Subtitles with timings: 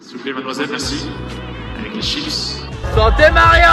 [0.00, 1.06] S'il vous plaît, mademoiselle, merci.
[1.78, 2.60] Avec les chips.
[2.94, 3.66] Santé Mario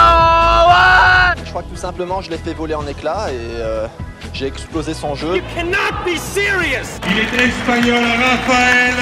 [0.68, 3.86] ouais Je crois que tout simplement, je l'ai fait voler en éclats et euh,
[4.32, 5.36] j'ai explosé son jeu.
[5.36, 8.94] You cannot be serious Il est espagnol, Rafael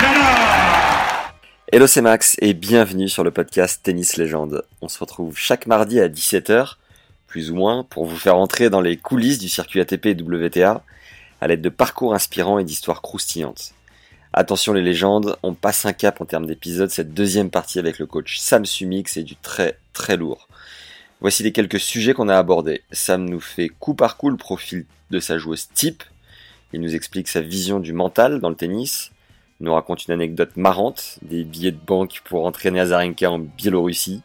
[0.00, 0.22] Nadal
[1.72, 4.64] Hello c'est Max et bienvenue sur le podcast Tennis Légende.
[4.82, 6.74] On se retrouve chaque mardi à 17h,
[7.28, 10.82] plus ou moins, pour vous faire entrer dans les coulisses du circuit ATP et WTA
[11.40, 13.73] à l'aide de parcours inspirants et d'histoires croustillantes.
[14.36, 18.06] Attention les légendes, on passe un cap en termes d'épisodes, cette deuxième partie avec le
[18.06, 20.48] coach Sam Sumix est du très très lourd.
[21.20, 22.82] Voici les quelques sujets qu'on a abordés.
[22.90, 26.02] Sam nous fait coup par coup le profil de sa joueuse type,
[26.72, 29.12] il nous explique sa vision du mental dans le tennis,
[29.60, 34.20] il nous raconte une anecdote marrante, des billets de banque pour entraîner Azarenka en Biélorussie.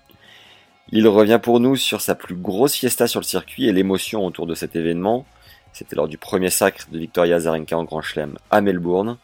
[0.91, 4.47] Il revient pour nous sur sa plus grosse fiesta sur le circuit et l'émotion autour
[4.47, 5.27] de cet événement.
[5.71, 9.19] C'était lors du premier sacre de Victoria Azarenka en Grand Chelem à Melbourne.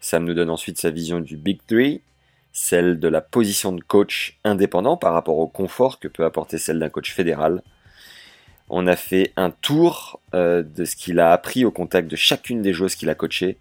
[0.00, 2.00] Sam nous donne ensuite sa vision du Big Three,
[2.52, 6.78] celle de la position de coach indépendant par rapport au confort que peut apporter celle
[6.78, 7.62] d'un coach fédéral.
[8.70, 12.62] On a fait un tour euh, de ce qu'il a appris au contact de chacune
[12.62, 13.58] des joueuses qu'il a coachées.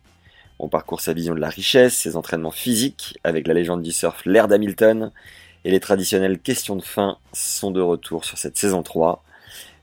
[0.59, 4.25] On parcourt sa vision de la richesse, ses entraînements physiques avec la légende du surf
[4.25, 5.11] Laird Hamilton
[5.65, 9.23] et les traditionnelles questions de fin sont de retour sur cette saison 3.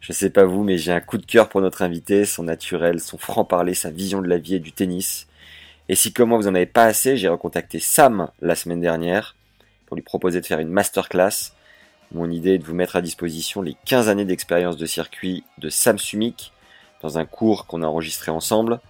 [0.00, 3.00] Je sais pas vous, mais j'ai un coup de cœur pour notre invité, son naturel,
[3.00, 5.26] son franc-parler, sa vision de la vie et du tennis.
[5.88, 9.36] Et si comme moi vous en avez pas assez, j'ai recontacté Sam la semaine dernière
[9.86, 11.52] pour lui proposer de faire une masterclass.
[12.12, 15.69] Mon idée est de vous mettre à disposition les 15 années d'expérience de circuit de
[15.69, 16.52] Sam Sumik
[17.02, 18.80] dans un cours qu'on a enregistré ensemble.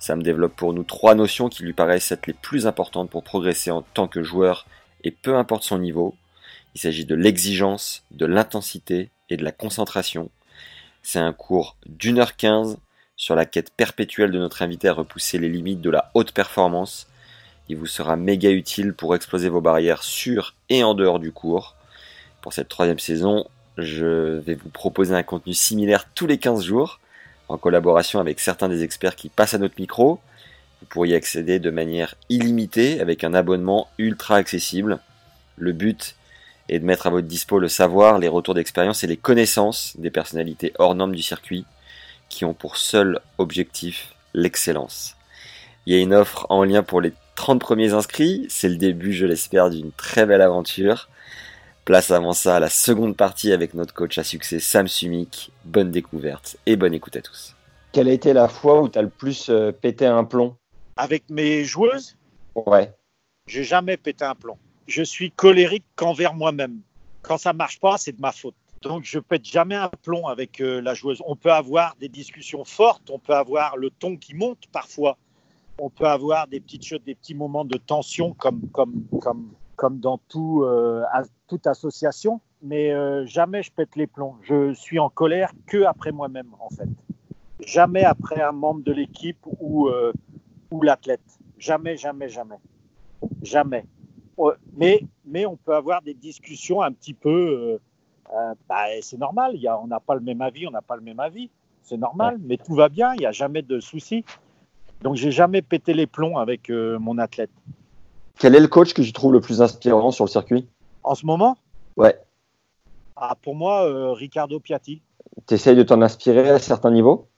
[0.00, 3.70] Sam développe pour nous trois notions qui lui paraissent être les plus importantes pour progresser
[3.70, 4.66] en tant que joueur
[5.04, 6.16] et peu importe son niveau.
[6.74, 10.30] Il s'agit de l'exigence, de l'intensité et de la concentration.
[11.02, 12.78] C'est un cours d'une heure quinze
[13.20, 17.06] sur la quête perpétuelle de notre invité à repousser les limites de la haute performance.
[17.68, 21.76] Il vous sera méga utile pour exploser vos barrières sur et en dehors du cours.
[22.40, 26.98] Pour cette troisième saison, je vais vous proposer un contenu similaire tous les 15 jours,
[27.48, 30.18] en collaboration avec certains des experts qui passent à notre micro.
[30.80, 34.98] Vous pourriez accéder de manière illimitée avec un abonnement ultra accessible.
[35.58, 36.16] Le but
[36.70, 40.10] est de mettre à votre dispo le savoir, les retours d'expérience et les connaissances des
[40.10, 41.66] personnalités hors normes du circuit
[42.30, 45.16] qui ont pour seul objectif l'excellence.
[45.84, 49.12] Il y a une offre en lien pour les 30 premiers inscrits, c'est le début,
[49.12, 51.08] je l'espère, d'une très belle aventure.
[51.84, 55.50] Place avant ça à la seconde partie avec notre coach à succès Sam Sumik.
[55.64, 57.56] Bonne découverte et bonne écoute à tous.
[57.92, 60.54] Quelle a été la fois où tu as le plus euh, pété un plomb?
[60.96, 62.16] Avec mes joueuses,
[62.54, 62.92] Ouais.
[63.46, 64.58] j'ai jamais pété un plomb.
[64.86, 66.80] Je suis colérique qu'envers moi-même.
[67.22, 68.54] Quand ça marche pas, c'est de ma faute.
[68.82, 71.22] Donc je pète jamais un plomb avec euh, la joueuse.
[71.26, 75.18] On peut avoir des discussions fortes, on peut avoir le ton qui monte parfois,
[75.78, 78.62] on peut avoir des petites choses, des petits moments de tension comme
[80.00, 81.04] dans euh,
[81.46, 82.40] toute association.
[82.62, 84.36] Mais euh, jamais je pète les plombs.
[84.44, 86.88] Je suis en colère que après moi-même en fait.
[87.66, 89.90] Jamais après un membre de l'équipe ou
[90.80, 91.20] l'athlète.
[91.58, 92.56] Jamais, jamais, jamais,
[93.42, 93.84] jamais.
[94.72, 97.78] Mais on peut avoir des discussions un petit peu.
[98.32, 100.96] Euh, bah, c'est normal, y a, on n'a pas le même avis, on n'a pas
[100.96, 101.50] le même avis.
[101.82, 104.24] C'est normal, mais tout va bien, il n'y a jamais de souci.
[105.02, 107.50] Donc, j'ai jamais pété les plombs avec euh, mon athlète.
[108.38, 110.68] Quel est le coach que tu trouves le plus inspirant sur le circuit?
[111.02, 111.56] En ce moment,
[111.96, 112.18] Ouais.
[113.16, 115.02] ah, pour moi, euh, Ricardo Piatti.
[115.46, 117.28] Tu essayes de t'en inspirer à certains niveaux?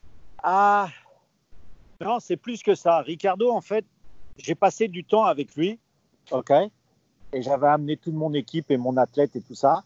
[0.43, 0.89] Ah,
[2.01, 3.01] non, c'est plus que ça.
[3.01, 3.85] Ricardo, en fait,
[4.37, 5.79] j'ai passé du temps avec lui,
[6.31, 6.53] ok?
[7.33, 9.85] Et j'avais amené toute mon équipe et mon athlète et tout ça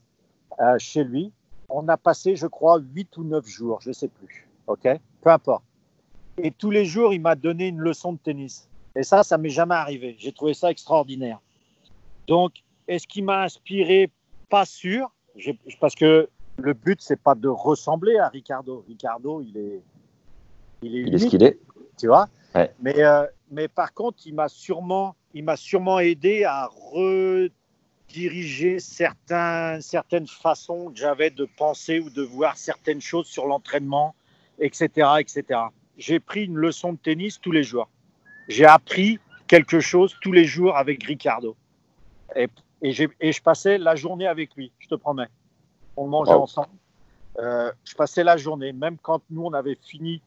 [0.61, 1.33] euh, chez lui.
[1.69, 4.89] On a passé, je crois, 8 ou 9 jours, je sais plus, ok?
[5.21, 5.65] Peu importe.
[6.39, 8.69] Et tous les jours, il m'a donné une leçon de tennis.
[8.95, 10.17] Et ça, ça m'est jamais arrivé.
[10.19, 11.41] J'ai trouvé ça extraordinaire.
[12.27, 14.11] Donc, est-ce qu'il m'a inspiré?
[14.49, 15.11] Pas sûr,
[15.81, 18.85] parce que le but, c'est pas de ressembler à Ricardo.
[18.87, 19.83] Ricardo, il est,
[20.83, 21.59] il est Il est unique ce qu'il est.
[21.99, 22.29] tu vois?
[22.55, 22.73] Ouais.
[22.81, 26.69] Mais, euh, mais par contre, il m'a sûrement, il m'a sûrement aidé à
[28.79, 34.15] certains, certaines façons que j'avais de penser ou de voir certaines choses sur l'entraînement,
[34.59, 34.89] etc.,
[35.21, 35.61] etc.
[35.99, 37.89] J'ai pris une leçon de tennis tous les jours.
[38.49, 39.19] J'ai appris
[39.49, 41.57] quelque chose tous les jours avec Ricardo.
[42.35, 42.49] Et,
[42.83, 45.29] et, et je passais la journée avec lui, je te promets.
[45.97, 46.43] On mangeait Wow.
[46.43, 46.69] ensemble.
[47.39, 50.23] Euh, je passais la journée, même quand nous, on avait fini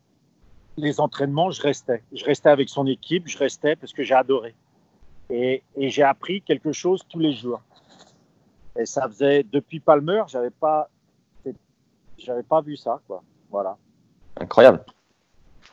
[0.77, 2.03] les entraînements, je restais.
[2.13, 4.53] Je restais avec son équipe, je restais parce que j'ai adoré.
[5.29, 7.61] Et, et j'ai appris quelque chose tous les jours.
[8.77, 10.89] Et ça faisait, depuis Palmer, j'avais pas,
[12.17, 13.23] j'avais pas vu ça, quoi.
[13.49, 13.77] Voilà.
[14.39, 14.83] Incroyable.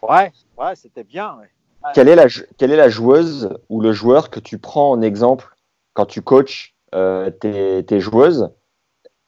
[0.02, 1.36] Ouais, ouais, c'était bien.
[1.38, 1.48] ouais.
[1.94, 2.26] Quelle est, la,
[2.56, 5.54] quelle est la joueuse ou le joueur que tu prends en exemple
[5.94, 8.50] quand tu coaches euh, tes, tes, joueuses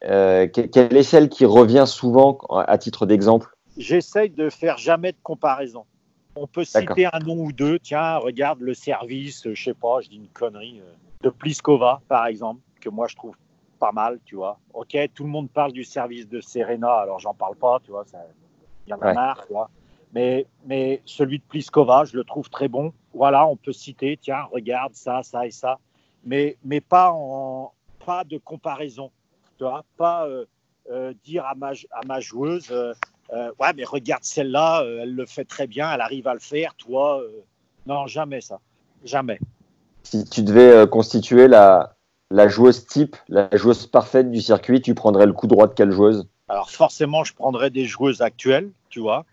[0.03, 3.55] euh, Quelle est celle qui revient souvent à titre d'exemple?
[3.77, 5.85] J'essaye de faire jamais de comparaison.
[6.35, 7.79] On peut citer un nom ou deux.
[7.79, 12.27] Tiens, regarde le service, je sais pas, je dis une connerie, euh, de Pliskova, par
[12.27, 13.35] exemple, que moi je trouve
[13.79, 14.59] pas mal, tu vois.
[14.73, 18.05] Ok, tout le monde parle du service de Serena, alors j'en parle pas, tu vois,
[18.87, 19.13] il y en a Ouais.
[19.13, 19.69] marre, tu vois.
[20.13, 22.93] Mais, mais celui de Pliskova, je le trouve très bon.
[23.13, 25.79] Voilà, on peut citer, tiens, regarde ça, ça et ça,
[26.23, 27.73] mais, mais pas, en,
[28.05, 29.11] pas de comparaison,
[29.57, 30.45] tu vois, pas euh,
[30.89, 32.93] euh, dire à ma, à ma joueuse, euh,
[33.33, 36.39] euh, ouais, mais regarde celle-là, euh, elle le fait très bien, elle arrive à le
[36.39, 37.29] faire, toi, euh,
[37.85, 38.59] non, jamais ça,
[39.03, 39.39] jamais.
[40.03, 41.95] Si tu devais constituer la,
[42.31, 45.91] la joueuse type, la joueuse parfaite du circuit, tu prendrais le coup droit de quelle
[45.91, 46.27] joueuse?
[46.47, 49.25] Alors forcément, je prendrais des joueuses actuelles, tu vois.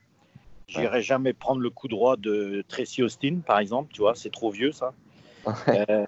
[0.69, 4.50] J'irai jamais prendre le coup droit de Tracy Austin, par exemple, tu vois, c'est trop
[4.50, 4.93] vieux ça.
[5.46, 6.06] Ouais.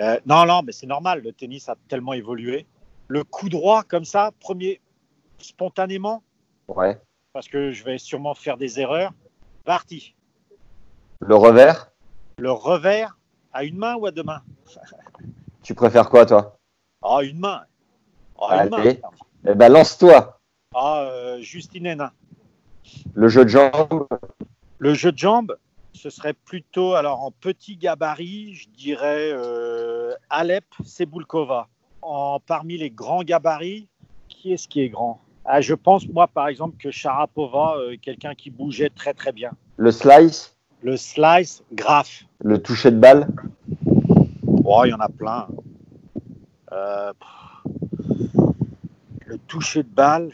[0.00, 2.66] Euh, non, non, mais c'est normal, le tennis a tellement évolué.
[3.06, 4.80] Le coup droit comme ça, premier,
[5.38, 6.22] spontanément,
[6.68, 6.98] Ouais.
[7.32, 9.12] parce que je vais sûrement faire des erreurs,
[9.66, 10.14] Barty.
[11.20, 11.90] Le revers
[12.38, 13.16] Le revers,
[13.52, 14.42] à une main ou à deux mains?
[15.62, 16.58] Tu préfères quoi, toi?
[17.02, 17.62] Ah, une main.
[18.40, 19.00] Ah, une Allez.
[19.00, 19.08] main.
[19.46, 20.40] Eh ben, lance-toi.
[20.74, 22.10] Ah, euh, Justine Hénin.
[23.14, 24.06] Le jeu de jambes,
[24.78, 25.56] Le jeu de jambes,
[25.92, 31.68] ce serait plutôt, alors en petit gabarit, je dirais euh, Alep Sebulkova.
[32.02, 33.88] En, parmi les grands gabarits,
[34.28, 35.20] qui est-ce qui est grand?
[35.44, 39.50] Ah, Je pense, moi, par exemple, que Sharapova, euh, quelqu'un qui bougeait très très bien.
[39.76, 42.24] le slice, Le slice, Graf.
[42.40, 43.28] le toucher de balle.
[44.64, 45.46] Oh, il y en a plein.
[46.72, 47.12] Euh,
[49.26, 50.30] le toucher de balle.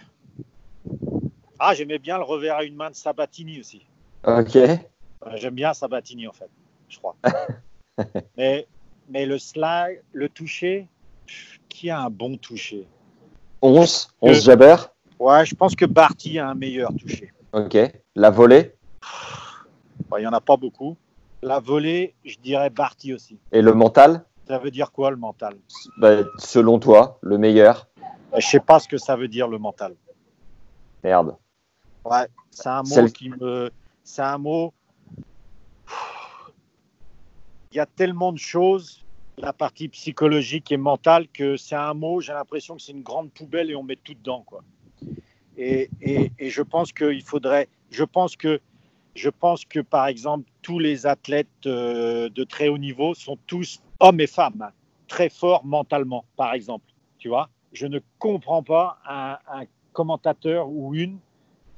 [1.58, 3.84] Ah, j'aimais bien le revers à une main de Sabatini aussi.
[4.26, 4.56] Ok.
[4.56, 4.76] Euh,
[5.36, 6.48] J'aime bien Sabatini en fait,
[6.88, 7.16] je crois.
[8.36, 8.66] mais,
[9.10, 10.86] mais le slide, le toucher,
[11.68, 12.86] qui a un bon toucher?
[13.62, 14.28] 11, Euh.
[14.30, 14.76] 11 jabber.
[15.20, 17.30] Ouais, je pense que Barty a un meilleur toucher.
[17.52, 17.76] Ok.
[18.16, 18.74] La volée
[20.08, 20.96] Bon, Il n'y en a pas beaucoup.
[21.42, 23.38] La volée, je dirais Barty aussi.
[23.52, 25.56] et le mental Ça veut dire quoi le mental?
[25.98, 27.86] Bah, Selon toi, le meilleur
[28.32, 29.94] Euh, Je sais pas ce que ça veut dire le mental.
[31.04, 31.36] Merde.
[32.04, 33.70] Ouais, c'est un mot qui me.
[34.02, 34.72] C'est un mot.
[37.72, 39.04] Il y a tellement de choses,
[39.38, 43.30] la partie psychologique et mentale, que c'est un mot, j'ai l'impression que c'est une grande
[43.30, 44.42] poubelle et on met tout dedans.
[44.46, 44.62] Quoi.
[45.60, 45.90] Et,
[46.40, 47.68] je pense qu'il faudrait.
[47.90, 48.60] Je pense que.
[49.16, 53.82] Je pense que, par exemple, tous les athlètes euh, de très haut niveau sont tous,
[53.98, 54.70] hommes et femmes, hein,
[55.08, 56.86] très forts mentalement, par exemple.
[57.18, 57.50] Tu vois?
[57.72, 61.18] Je ne comprends pas un, commentateur ou une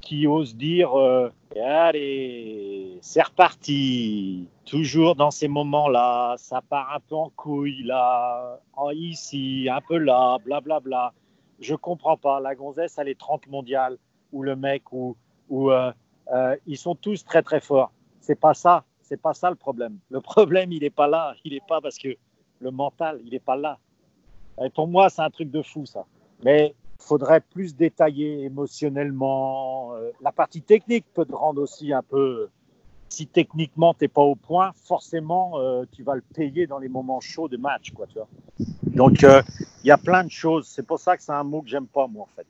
[0.03, 4.47] qui ose dire euh, Allez, c'est reparti.
[4.67, 8.61] Toujours dans ces moments-là, ça part un peu en couille, là,
[8.95, 10.81] ici, un peu là, blablabla.
[10.81, 11.15] Bla, bla.
[11.63, 12.41] Je comprends pas.
[12.41, 13.97] La gonzesse, elle est 30 mondiale,
[14.33, 15.17] ou le mec, ou,
[15.49, 15.93] ou euh,
[16.33, 17.93] euh, ils sont tous très très forts.
[18.21, 18.85] C'est pas ça.
[19.03, 19.99] C'est pas ça le problème.
[20.11, 21.35] Le problème, il n'est pas là.
[21.45, 22.17] Il n'est pas parce que
[22.61, 23.79] le mental, il n'est pas là.
[24.63, 26.05] Et pour moi, c'est un truc de fou, ça.
[26.45, 29.95] Mais faudrait plus détailler émotionnellement.
[29.95, 32.49] Euh, la partie technique peut te rendre aussi un peu.
[33.13, 36.89] Si techniquement tu n'es pas au point, forcément euh, tu vas le payer dans les
[36.89, 38.29] moments chauds de match, quoi, tu vois.
[38.87, 39.43] Donc euh,
[39.85, 40.67] il y a plein de choses.
[40.67, 42.47] C'est pour ça que c'est un mot que j'aime pas moi en fait,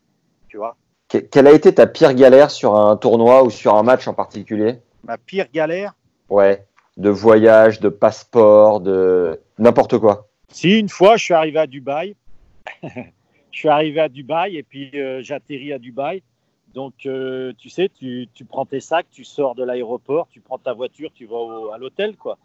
[0.49, 0.76] tu vois.
[1.09, 4.14] Que- Quelle a été ta pire galère sur un tournoi ou sur un match en
[4.14, 4.76] particulier?
[5.02, 5.95] Ma pire galère,
[6.31, 6.64] Ouais.
[6.97, 10.28] De voyage, de passeport, de n'importe quoi.
[10.49, 12.14] si une fois je suis arrivé à Dubaï,
[12.85, 16.23] je suis arrivé à Dubaï et puis euh, j'atterris à Dubaï.
[16.75, 20.59] Donc, euh, tu sais, tu, tu prends tes sacs, tu sors de l'aéroport, tu prends
[20.59, 22.38] ta voiture, tu vas au- à l'hôtel, quoi.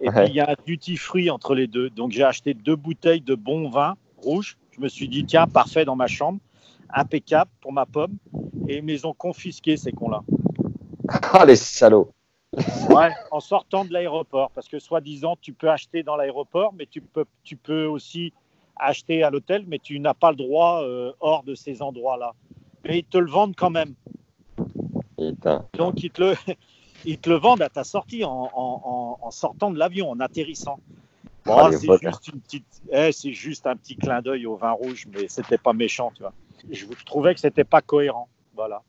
[0.00, 0.24] Et Ouais.
[0.24, 1.90] puis, il y a un duty free entre les deux.
[1.90, 4.58] Donc, j'ai acheté deux bouteilles de bon vin rouge.
[4.72, 6.38] Je me suis dit, tiens, parfait dans ma chambre,
[6.92, 8.16] impeccable pour ma pomme.
[8.68, 10.22] Et ils me les ont confisqués, ces cons-là.
[11.32, 12.10] Ah, les salauds.
[12.88, 14.50] Ouais, en sortant de l'aéroport.
[14.50, 18.32] Parce que, soi-disant, tu peux acheter dans l'aéroport, mais tu peux, tu peux aussi
[18.76, 22.34] acheter à l'hôtel, mais tu n'as pas le droit euh, hors de ces endroits-là.
[22.84, 23.94] Mais ils te le vendent quand même.
[25.18, 25.64] Putain.
[25.76, 26.34] Donc, ils te le,
[27.04, 30.78] Ils te le vendent à ta sortie en, en- sortant de l'avion, en atterrissant.
[31.44, 34.70] Bon, Ah, c'est juste une petite, eh, c'est juste un petit clin d'œil au vin
[34.70, 36.32] rouge, mais c'était pas méchant, tu vois.
[36.70, 38.82] Je trouvais que c'était pas cohérent, voilà.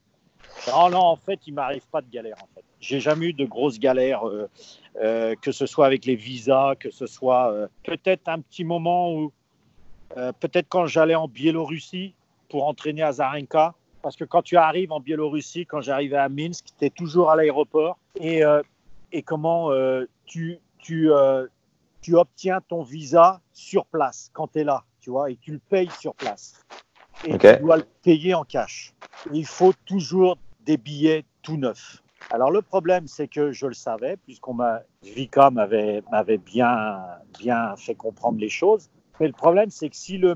[0.68, 2.38] Non, non, en fait, il m'arrive pas de galère.
[2.42, 4.48] En fait, j'ai jamais eu de grosses galères, euh,
[5.02, 9.14] euh, que ce soit avec les visas, que ce soit euh, peut-être un petit moment
[9.14, 9.32] où,
[10.40, 12.14] peut-être quand j'allais en Biélorussie
[12.50, 13.74] pour entraîner à Zarenka,
[14.05, 17.35] parce que quand tu arrives en Biélorussie, quand j'arrivais à Minsk, tu es toujours à
[17.35, 18.62] l'aéroport et, euh,
[19.12, 21.47] et comment euh, tu, tu, euh,
[22.01, 25.57] tu obtiens ton visa sur place quand tu es là, tu vois, et tu le
[25.57, 26.63] payes sur place.
[27.25, 28.93] Et tu dois le payer en cash.
[29.33, 32.03] Il faut toujours des billets tout neufs.
[32.29, 37.01] Alors le problème, c'est que je le savais, puisqu'on m'a, Vika m'avait, m'avait bien,
[37.39, 38.88] bien fait comprendre les choses.
[39.19, 40.36] Mais le problème, c'est que si le,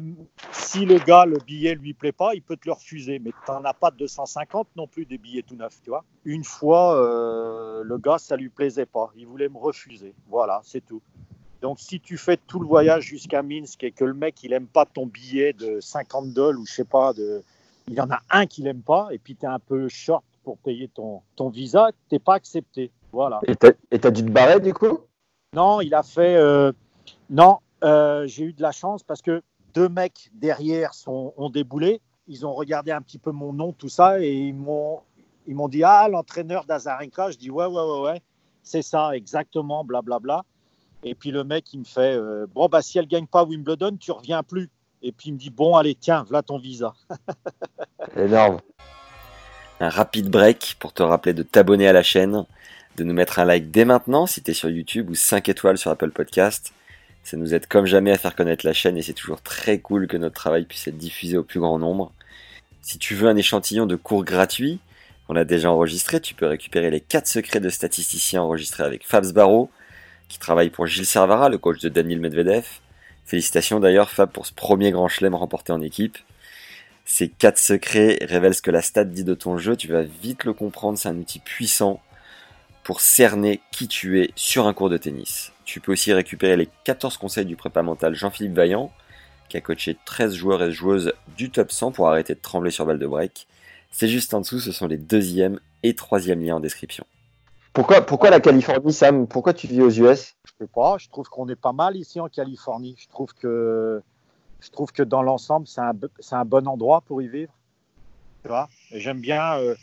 [0.53, 3.19] si le gars, le billet lui plaît pas, il peut te le refuser.
[3.19, 6.05] Mais tu n'en as pas 250 non plus des billets tout neufs, tu vois.
[6.23, 9.11] Une fois, euh, le gars, ça lui plaisait pas.
[9.17, 10.13] Il voulait me refuser.
[10.29, 11.01] Voilà, c'est tout.
[11.61, 14.67] Donc si tu fais tout le voyage jusqu'à Minsk et que le mec, il aime
[14.67, 17.43] pas ton billet de 50 dollars ou je sais pas, de...
[17.89, 20.23] il y en a un qui l'aime pas et puis tu es un peu short
[20.45, 22.91] pour payer ton, ton visa, tu pas accepté.
[23.11, 23.41] Voilà.
[23.45, 24.99] Et t'as et t'as dû te barrer du coup?
[25.53, 26.37] Non, il a fait.
[26.37, 26.71] euh,
[27.29, 29.41] Non, euh, j'ai eu de la chance parce que
[29.73, 32.01] deux mecs derrière sont, ont déboulé.
[32.27, 34.99] Ils ont regardé un petit peu mon nom, tout ça, et ils m'ont,
[35.47, 37.31] ils m'ont dit Ah, l'entraîneur d'Azarenka.
[37.31, 38.21] Je dis Ouais, ouais, ouais, ouais,
[38.63, 40.43] c'est ça, exactement, blablabla.
[41.03, 43.97] Et puis le mec, il me fait euh, Bon, bah, si elle gagne pas Wimbledon,
[43.97, 44.69] tu reviens plus.
[45.01, 46.93] Et puis il me dit Bon, allez, tiens, voilà ton visa.
[48.15, 48.59] Énorme.
[49.79, 52.45] Un rapide break pour te rappeler de t'abonner à la chaîne,
[52.97, 55.89] de nous mettre un like dès maintenant si t'es sur YouTube ou 5 étoiles sur
[55.89, 56.73] Apple Podcast.
[57.23, 60.07] Ça nous aide comme jamais à faire connaître la chaîne et c'est toujours très cool
[60.07, 62.11] que notre travail puisse être diffusé au plus grand nombre.
[62.81, 64.79] Si tu veux un échantillon de cours gratuits
[65.27, 69.31] qu'on a déjà enregistré, tu peux récupérer les 4 secrets de statisticiens enregistrés avec Fabs
[69.31, 69.69] Barreau,
[70.27, 72.65] qui travaille pour Gilles Servara, le coach de Daniel Medvedev.
[73.25, 76.17] Félicitations d'ailleurs Fab pour ce premier grand chelem remporté en équipe.
[77.05, 80.45] Ces quatre secrets révèlent ce que la stat dit de ton jeu, tu vas vite
[80.45, 82.01] le comprendre, c'est un outil puissant
[82.83, 85.51] pour cerner qui tu es sur un cours de tennis.
[85.69, 88.91] Tu peux aussi récupérer les 14 conseils du prépa mental Jean-Philippe Vaillant,
[89.49, 92.87] qui a coaché 13 joueurs et joueuses du top 100 pour arrêter de trembler sur
[92.87, 93.45] balle de break.
[93.91, 97.05] C'est juste en dessous, ce sont les deuxième et troisième liens en description.
[97.71, 99.27] Pourquoi, pourquoi la Californie, Sam?
[99.27, 102.19] Pourquoi tu vis aux US Je sais pas, je trouve qu'on est pas mal ici
[102.19, 102.95] en Californie.
[102.97, 104.01] Je trouve que,
[104.61, 105.93] je trouve que dans l'ensemble, c'est un,
[106.31, 107.53] un bon endroit pour y vivre.
[108.41, 108.69] Tu vois?
[108.89, 109.75] Et j'aime bien, euh,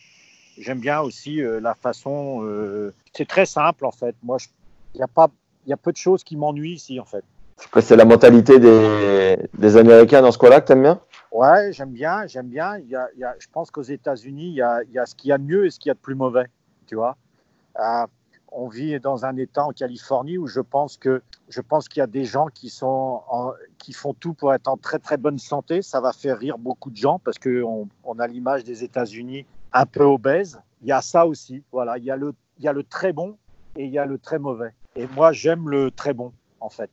[0.58, 2.40] j'aime bien aussi euh, la façon.
[2.42, 4.16] euh, c'est très simple en fait.
[4.24, 4.38] Moi,
[4.94, 5.30] il y a pas,
[5.70, 7.25] y a peu de choses qui m'ennuient ici en fait.
[7.80, 11.00] C'est la mentalité des, des Américains dans ce coin-là que t'aimes bien?
[11.32, 12.78] Ouais, j'aime bien, j'aime bien.
[12.78, 14.99] Il y a, il y a- je pense qu'aux États-Unis, il y a, il y
[14.99, 16.46] a ce qu'il y a de mieux et ce qu'il y a de plus mauvais.
[16.87, 17.16] Tu vois,
[17.78, 18.06] Euh,
[18.52, 22.02] on vit dans un État en Californie où je pense que je pense qu'il y
[22.02, 25.38] a des gens qui sont en- qui font tout pour être en très très bonne
[25.38, 25.82] santé.
[25.82, 29.44] Ça va faire rire beaucoup de gens parce que on, on a l'image des États-Unis
[29.75, 30.58] un peu obèse.
[30.80, 31.62] Il y a ça aussi.
[31.73, 33.37] Voilà, il y a le il y a le très bon
[33.76, 34.73] et il y a le très mauvais.
[34.96, 36.90] Et moi, j'aime le très bon en fait.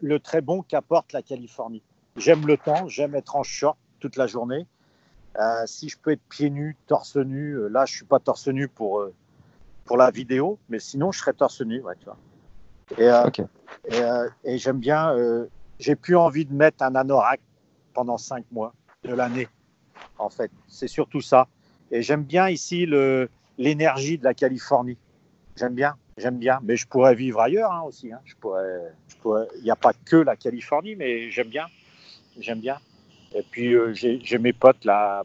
[0.00, 1.82] Le très bon qu'apporte la Californie.
[2.16, 4.66] J'aime le temps, j'aime être en short toute la journée.
[5.38, 8.46] Euh, si je peux être pieds nus, torse nu, euh, là je suis pas torse
[8.46, 9.12] nu pour, euh,
[9.84, 12.16] pour la vidéo, mais sinon je serais torse nu, ouais, tu vois.
[12.98, 13.10] Et,
[13.92, 14.02] et,
[14.44, 15.16] et j'aime bien,
[15.80, 17.40] j'ai plus envie de mettre un anorak
[17.94, 19.48] pendant cinq mois de l'année,
[20.18, 20.50] en fait.
[20.68, 21.48] C'est surtout ça.
[21.90, 22.86] Et j'aime bien ici
[23.56, 24.98] l'énergie de la Californie.
[25.56, 26.60] J'aime bien, j'aime bien.
[26.62, 28.12] Mais je pourrais vivre ailleurs hein, aussi.
[28.12, 28.20] hein.
[28.24, 29.46] Je pourrais, je pourrais.
[29.58, 31.66] Il n'y a pas que la Californie, mais j'aime bien.
[32.38, 32.78] J'aime bien.
[33.34, 35.22] Et puis euh, j'ai mes potes là,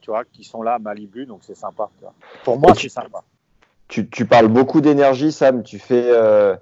[0.00, 1.90] tu vois, qui sont là à Malibu, donc c'est sympa.
[1.98, 2.14] tu vois.
[2.44, 3.22] Pour moi, c'est sympa.
[3.88, 5.62] tu, tu parles beaucoup d'énergie, Sam.
[5.62, 6.56] Tu fais, euh,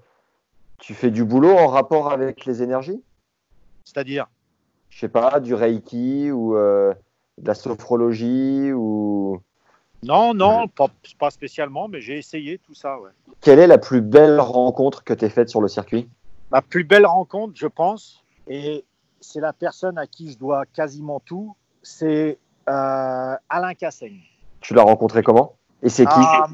[0.79, 3.03] tu fais du boulot en rapport avec les énergies?
[3.85, 4.27] C'est-à-dire,
[4.91, 6.93] Je sais pas, du Reiki ou euh,
[7.39, 9.41] de la sophrologie ou.
[10.03, 12.99] non, non, pas, pas spécialement, mais j'ai essayé tout ça.
[13.01, 13.11] Ouais.
[13.41, 16.09] Quelle est la plus belle rencontre que tu aies faite sur le circuit?
[16.51, 18.85] Ma plus belle rencontre, je pense, et
[19.21, 22.39] c'est la personne à qui je dois quasiment tout, c'est
[22.69, 24.21] euh, Alain Cassaigne.
[24.61, 25.57] Tu l'as rencontré comment?
[25.83, 26.21] Et c'est qui?
[26.21, 26.47] Ah,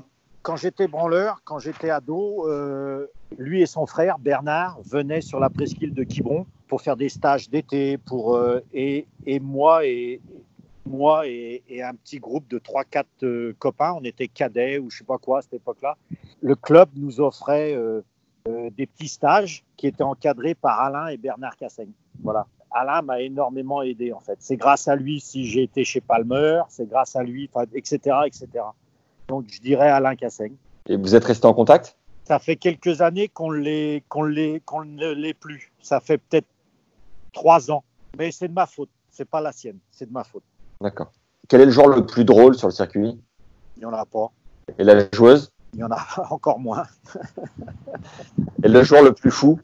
[0.43, 3.07] quand j'étais branleur, quand j'étais ado, euh,
[3.39, 7.49] lui et son frère Bernard venaient sur la presqu'île de Quiberon pour faire des stages
[7.49, 7.97] d'été.
[7.97, 10.21] Pour euh, et, et moi et
[10.85, 14.99] moi et, et un petit groupe de 3-4 euh, copains, on était cadets ou je
[14.99, 15.97] sais pas quoi à cette époque-là.
[16.43, 18.03] Le club nous offrait euh,
[18.49, 21.93] euh, des petits stages qui étaient encadrés par Alain et Bernard Cassaigne.
[22.23, 22.47] Voilà.
[22.71, 24.37] Alain m'a énormément aidé en fait.
[24.41, 28.49] C'est grâce à lui si j'ai été chez Palmer, c'est grâce à lui, etc., etc.
[29.29, 30.55] Donc je dirais Alain Cassaigne.
[30.89, 31.97] Et vous êtes resté en contact?
[32.25, 35.71] Ça fait quelques années qu'on l'est- qu'on ne l'est plus.
[35.81, 36.47] Ça fait peut-être
[37.33, 37.85] trois ans.
[38.19, 38.89] Mais c'est de ma faute.
[39.11, 39.79] C'est pas la sienne.
[39.91, 40.43] C'est de ma faute.
[40.81, 41.13] D'accord.
[41.49, 43.19] Quel est le joueur le plus drôle sur le circuit?
[43.77, 44.31] Il n'y en a pas.
[44.79, 45.53] Et la joueuse?
[45.75, 46.87] Il y en a encore moins.
[48.63, 49.61] Et le joueur le plus fou?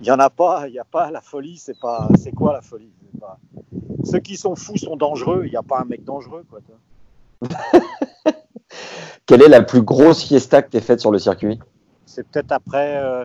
[0.00, 0.68] Il n'y en a pas.
[0.68, 1.58] Il n'y a pas la folie.
[1.58, 2.08] C'est pas.
[2.18, 2.90] C'est quoi la folie?
[3.20, 3.38] Pas-
[4.04, 5.42] Ceux qui sont fous sont dangereux.
[5.46, 6.44] Il n'y a pas un mec dangereux.
[6.48, 6.60] Quoi.
[9.26, 11.58] Quelle est la plus grosse fiesta que tu faite sur le circuit?
[12.06, 13.24] C'est peut-être après, euh,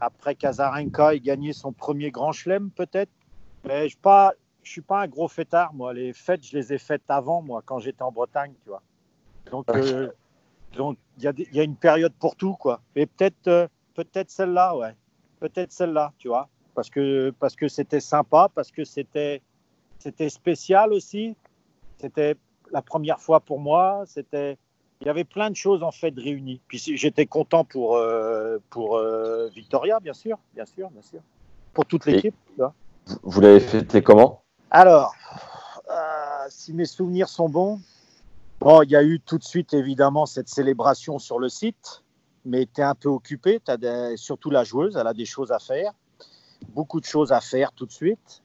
[0.00, 3.10] après Kazarenka ait gagné son premier grand chelem, peut-être.
[3.64, 5.92] Mais je ne suis, pas- je suis pas un gros fêtard, moi.
[5.92, 8.82] Les fêtes, je les ai faites avant, moi, quand j'étais en Bretagne, tu vois.
[9.50, 10.10] Donc, euh,
[10.76, 12.80] donc il y, a y une période pour tout, quoi.
[12.94, 14.94] Et peut-être euh, peut-être celle-là, ouais.
[15.40, 16.48] Peut-être celle-là, tu vois.
[16.74, 19.42] Parce que parce que c'était sympa, parce que c'était
[19.98, 21.36] c'était spécial aussi.
[21.98, 22.36] C'était
[22.70, 24.04] la première fois pour moi.
[24.06, 24.58] C'était
[25.00, 26.60] il y avait plein de choses en fait réunies.
[26.68, 31.20] Puis j'étais content pour, euh, pour euh, Victoria, bien sûr, bien sûr, bien sûr.
[31.74, 32.34] Pour toute l'équipe.
[33.22, 34.42] Vous- l'avez fêté comment?
[34.70, 35.14] Alors,
[36.48, 37.78] si mes souvenirs sont bons,
[38.60, 42.02] bon, il y a eu tout de suite évidemment cette célébration sur le site,
[42.44, 45.58] mais tu es un peu occupé, des- surtout la joueuse, elle a des choses à
[45.58, 45.92] faire,
[46.68, 48.42] beaucoup de choses à faire tout de suite.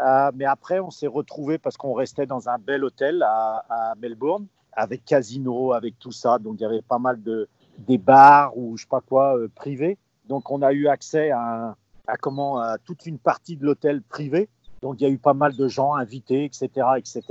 [0.00, 4.46] Euh, mais après, on s'est retrouvés parce qu'on restait dans un bel hôtel à, Melbourne,
[4.72, 6.38] avec casino, avec tout ça.
[6.38, 9.48] Donc, il y avait pas mal de des bars ou je sais pas quoi euh,
[9.54, 9.98] privés.
[10.28, 11.74] Donc, on a eu accès à
[12.20, 14.48] comment à toute une partie de l'hôtel privé.
[14.80, 17.22] Donc, il y a eu pas mal de gens invités, etc., etc.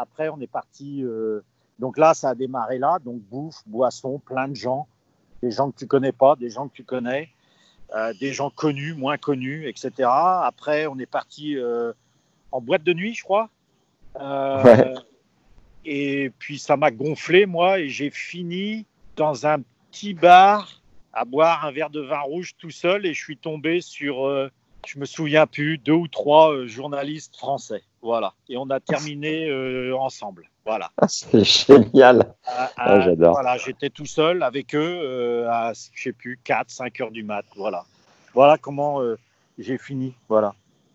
[0.00, 1.02] Après, on est parti.
[1.02, 1.44] euh,
[1.78, 2.98] donc là, ça a démarré là.
[3.04, 4.86] Donc, bouffe, boisson, plein de gens,
[5.42, 7.30] des gens que tu connais pas, des gens que tu connais.
[7.94, 9.92] Euh, des gens connus, moins connus, etc.
[10.08, 11.92] Après, on est parti euh,
[12.50, 13.48] en boîte de nuit, je crois.
[14.20, 14.94] Euh, Ouais.
[15.84, 19.58] Et puis, ça m'a gonflé, moi, et j'ai fini dans un
[19.92, 23.80] petit bar à boire un verre de vin rouge tout seul, et je suis tombé
[23.80, 24.50] sur,
[24.86, 27.82] je me souviens plus, deux ou trois euh, journalistes français.
[28.02, 28.34] Voilà.
[28.48, 30.48] Et on a terminé euh, ensemble.
[30.64, 30.90] Voilà.
[31.08, 32.34] C'est génial.
[32.76, 33.32] Ah, j'adore.
[33.34, 37.22] Voilà, j'étais tout seul avec eux euh, à, je sais plus, 4, 5 heures du
[37.22, 37.44] mat.
[37.56, 37.84] Voilà.
[38.34, 39.00] Voilà comment
[39.58, 40.14] j'ai fini.
[40.28, 40.54] Voilà.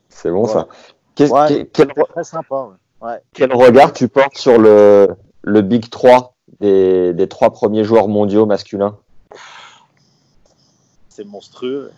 [0.09, 0.67] C'est bon ça.
[1.19, 1.69] Ouais.
[1.73, 2.55] quel, très sympa.
[3.01, 3.07] ouais.
[3.07, 3.19] Ouais.
[3.33, 8.45] quel regard tu portes sur le, le Big 3 des, des trois premiers joueurs mondiaux
[8.45, 8.97] masculins?
[11.09, 11.91] C'est monstrueux.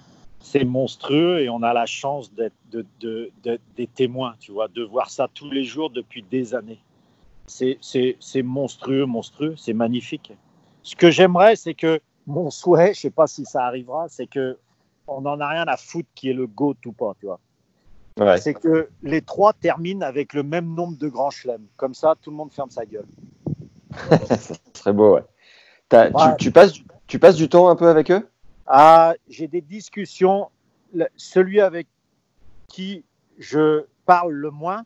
[0.45, 3.32] C'est monstrueux et on a la chance d'être de,
[3.77, 6.79] des témoins, tu vois, de voir ça tous les jours depuis des années.
[7.47, 7.79] C'est-
[8.43, 10.34] monstrueux, monstrueux, c'est magnifique.
[10.84, 14.58] Ce que j'aimerais, c'est que mon souhait, je sais pas si ça arrivera, c'est que
[15.08, 17.39] on n'en a rien à foutre qui est le GOAT ou pas, tu vois.
[18.19, 18.38] Ouais.
[18.38, 21.65] C'est que les trois terminent avec le même nombre de grands chelems.
[21.77, 23.08] Comme ça, tout le monde ferme sa gueule.
[24.27, 25.23] Ça serait beau, ouais.
[25.88, 26.36] T'as- tu- Ouais.
[26.38, 26.73] Tu, passes,
[27.08, 28.27] tu passes du temps un peu avec eux?
[28.67, 30.49] Ah, j'ai des discussions.
[31.15, 31.88] Celui avec
[32.67, 33.04] qui
[33.38, 34.84] je parle le moins,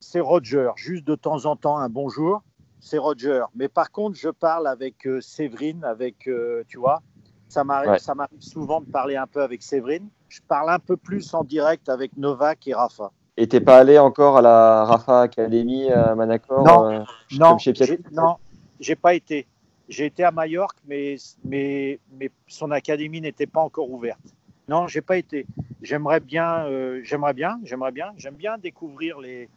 [0.00, 0.70] c'est Roger.
[0.76, 2.42] Juste de temps en temps, un bonjour,
[2.80, 3.44] c'est Roger.
[3.54, 7.02] Mais par contre, je parle avec euh, Séverine, avec, euh, tu vois,
[7.48, 7.98] ça m'arrive Ouais.
[7.98, 10.08] ça m'arrive souvent de parler un peu avec Séverine.
[10.28, 13.10] Je parle un peu plus en direct avec Novak et Rafa.
[13.36, 16.90] Et t'es pas allé encore à la Rafa Academy à Manacor Non.
[16.90, 17.04] euh,
[17.38, 17.72] Non, chez
[18.12, 18.36] non,
[18.78, 19.46] j'ai pas été.
[19.90, 24.20] J'ai été à Majorque, mais, mais, mais son académie n'était pas encore ouverte.
[24.68, 25.46] Non, j'ai pas été.
[25.82, 29.48] J'aimerais bien, euh, j'aimerais bien, j'aimerais bien, j'aime bien découvrir les,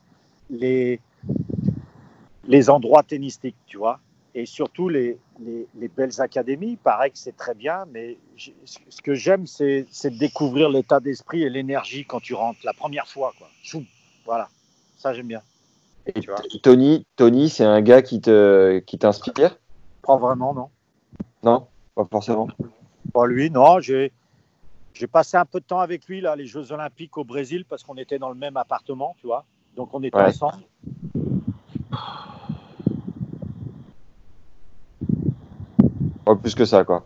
[0.49, 0.99] les,
[2.45, 3.99] les endroits tennistiques, tu vois,
[4.33, 6.71] et surtout les, les, les belles académies.
[6.71, 9.85] Il paraît que c'est très bien, mais ce que j'aime, c'est
[10.17, 13.49] découvrir l'état d'esprit et l'énergie quand tu rentres la première fois, quoi.
[13.61, 13.85] Choum,
[14.25, 14.49] Voilà,
[14.97, 15.43] ça j'aime bien.
[16.07, 16.41] Et tu vois.
[16.41, 19.59] t- Tony, Tony c'est un gars qui te qui t'inspire?
[20.05, 20.69] Pas vraiment, non.
[21.43, 22.47] Non Pas forcément.
[23.13, 23.79] Pas lui, non.
[23.79, 24.11] J'ai
[24.93, 27.81] j'ai passé un peu de temps avec lui là, les Jeux Olympiques au Brésil parce
[27.83, 29.43] qu'on était dans le même appartement, tu vois.
[29.75, 30.25] Donc on était Ouais.
[30.25, 30.63] ensemble.
[36.25, 37.03] Pas plus que ça, quoi.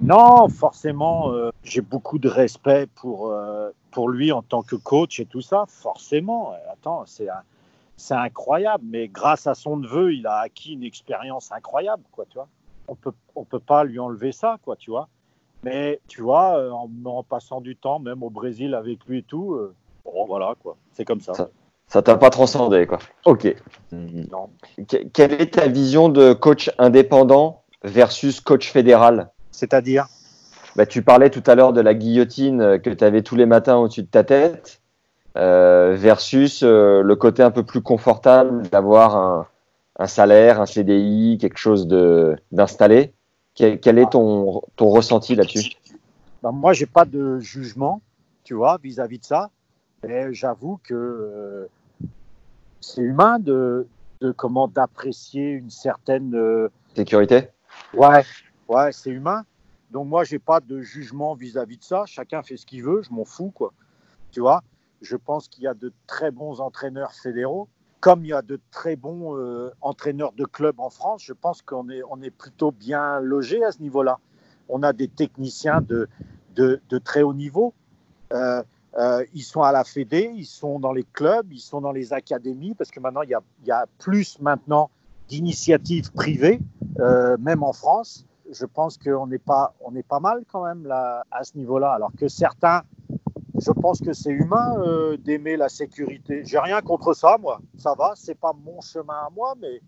[0.00, 5.20] Non, forcément, euh, j'ai beaucoup de respect pour, euh, pour lui en tant que coach
[5.20, 5.64] et tout ça.
[5.68, 6.52] Forcément.
[6.52, 7.42] Euh, Attends, c'est un-
[7.98, 8.84] c'est incroyable.
[8.88, 12.48] Mais grâce à son neveu, il a acquis une expérience incroyable, quoi, tu vois.
[12.88, 15.08] On peut, on peut pas lui enlever ça, quoi, tu vois.
[15.62, 19.22] Mais tu vois, euh, en, en passant du temps, même au Brésil avec lui et
[19.22, 19.74] tout, euh,
[20.06, 20.76] bon, voilà, quoi.
[20.92, 21.34] C'est comme ça.
[21.34, 21.50] Ça-
[21.90, 22.98] Ça t'a pas transcendé, quoi.
[23.24, 23.54] Ok.
[23.92, 24.50] Non.
[24.88, 29.30] Que- Quelle est ta vision de coach indépendant versus coach fédéral?
[29.52, 30.06] C'est-à-dire?
[30.76, 33.46] Bah, Tu parlais tout à l'heure de la guillotine euh, que tu avais tous les
[33.46, 34.80] matins au-dessus de ta tête,
[35.34, 39.46] versus euh, le côté un peu plus confortable d'avoir un,
[39.98, 41.86] un salaire, un CDI, quelque chose
[42.52, 43.12] d'installé.
[43.54, 45.72] Quel, quel, est ton, ton ressenti là-dessus?
[46.42, 48.00] Ben Moi, j'ai pas de jugement,
[48.44, 49.50] tu vois, vis-à-vis -vis de ça.
[50.04, 51.66] Mais j'avoue que euh,
[52.80, 53.88] c'est humain de,
[54.20, 57.48] de comment d'apprécier une certaine euh, sécurité?
[57.94, 58.22] Ouais,
[58.68, 59.44] ouais, c'est humain.
[59.90, 62.04] Donc moi, j'ai pas de jugement vis-à-vis -vis de ça.
[62.06, 63.72] Chacun fait ce qu'il veut, je m'en fous, quoi.
[64.30, 64.62] Tu vois,
[65.02, 67.68] je pense qu'il y a de très bons entraîneurs fédéraux
[68.00, 71.62] comme il y a de très bons euh, entraîneurs de clubs en France, je pense
[71.62, 74.18] qu'on est, plutôt bien logé à ce niveau-là.
[74.68, 76.08] On a des techniciens de,
[77.04, 77.74] très haut niveau.
[78.32, 78.62] Euh,
[78.98, 82.12] euh, ils sont à la Fédé, ils sont dans les clubs, ils sont dans les
[82.12, 83.30] académies, parce que maintenant, il
[83.64, 84.90] y a, plus maintenant
[85.28, 86.60] d'initiatives privées,
[87.38, 88.24] même en France.
[88.50, 91.92] Je pense qu'on est, pas, on est pas mal quand même là, à ce niveau-là.
[91.92, 92.82] Alors que certains
[93.60, 96.42] je pense que c'est humain euh, d'aimer la sécurité.
[96.44, 97.60] J'ai rien contre ça, moi.
[97.76, 99.80] Ça va, c'est pas mon chemin à moi, mais,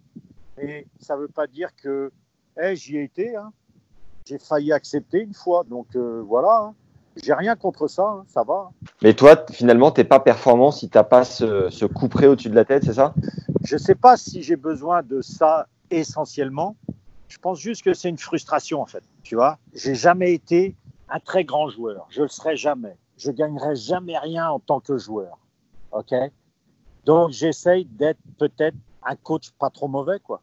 [0.56, 2.10] mais ça veut pas dire que
[2.56, 3.36] hey, j'y ai été.
[3.36, 3.52] Hein.
[4.26, 6.64] J'ai failli accepter une fois, donc euh, voilà.
[6.64, 6.74] Hein.
[7.16, 8.24] J'ai rien contre ça, hein.
[8.28, 8.70] ça va.
[9.02, 12.54] Mais toi, finalement, t'es pas performant si t'as pas ce, ce coup près au-dessus de
[12.54, 13.14] la tête, c'est ça?
[13.62, 16.76] Je sais pas si j'ai besoin de ça essentiellement.
[17.28, 19.02] Je pense juste que c'est une frustration en fait.
[19.22, 20.74] Tu vois, j'ai jamais été
[21.08, 22.06] un très grand joueur.
[22.10, 25.38] Je le serai jamais je gagnerai jamais rien en tant que joueur.
[25.92, 26.14] OK?
[27.04, 30.40] Donc, j'essaye d'être peut-être un coach pas trop mauvais, quoi.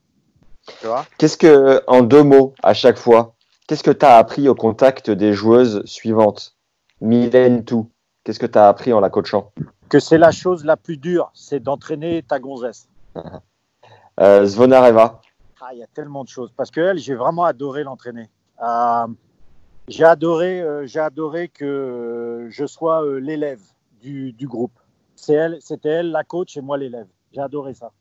[1.18, 3.34] Qu'est-ce que, en deux mots, à chaque fois,
[3.68, 6.56] qu'est-ce que tu as appris au contact des joueuses suivantes?
[7.02, 7.90] Mylène, tout.
[8.24, 9.52] Qu'est-ce que tu as appris en la coachant?
[9.90, 12.90] Que c'est la chose la plus dure, c'est d'entraîner ta gonzesse.
[14.20, 15.22] euh, Zvonareva.
[15.62, 16.52] Ah, il y a tellement de choses.
[16.56, 18.30] Parce que elle, j'ai vraiment adoré l'entraîner.
[18.62, 19.08] Euh,
[19.88, 23.62] j'ai adoré, euh, j'ai adoré que euh, je sois euh, l'élève
[24.02, 24.78] du, du, groupe.
[25.16, 27.08] C'est elle, c'était elle la coach et moi l'élève.
[27.32, 27.92] J'ai adoré ça.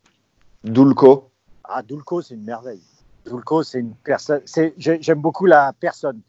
[0.65, 1.31] Dulco.
[1.65, 2.83] Ah, Dulco, c'est une merveille.
[3.25, 4.43] Dulco, c'est une personne.
[4.77, 6.21] J'aime beaucoup la personne.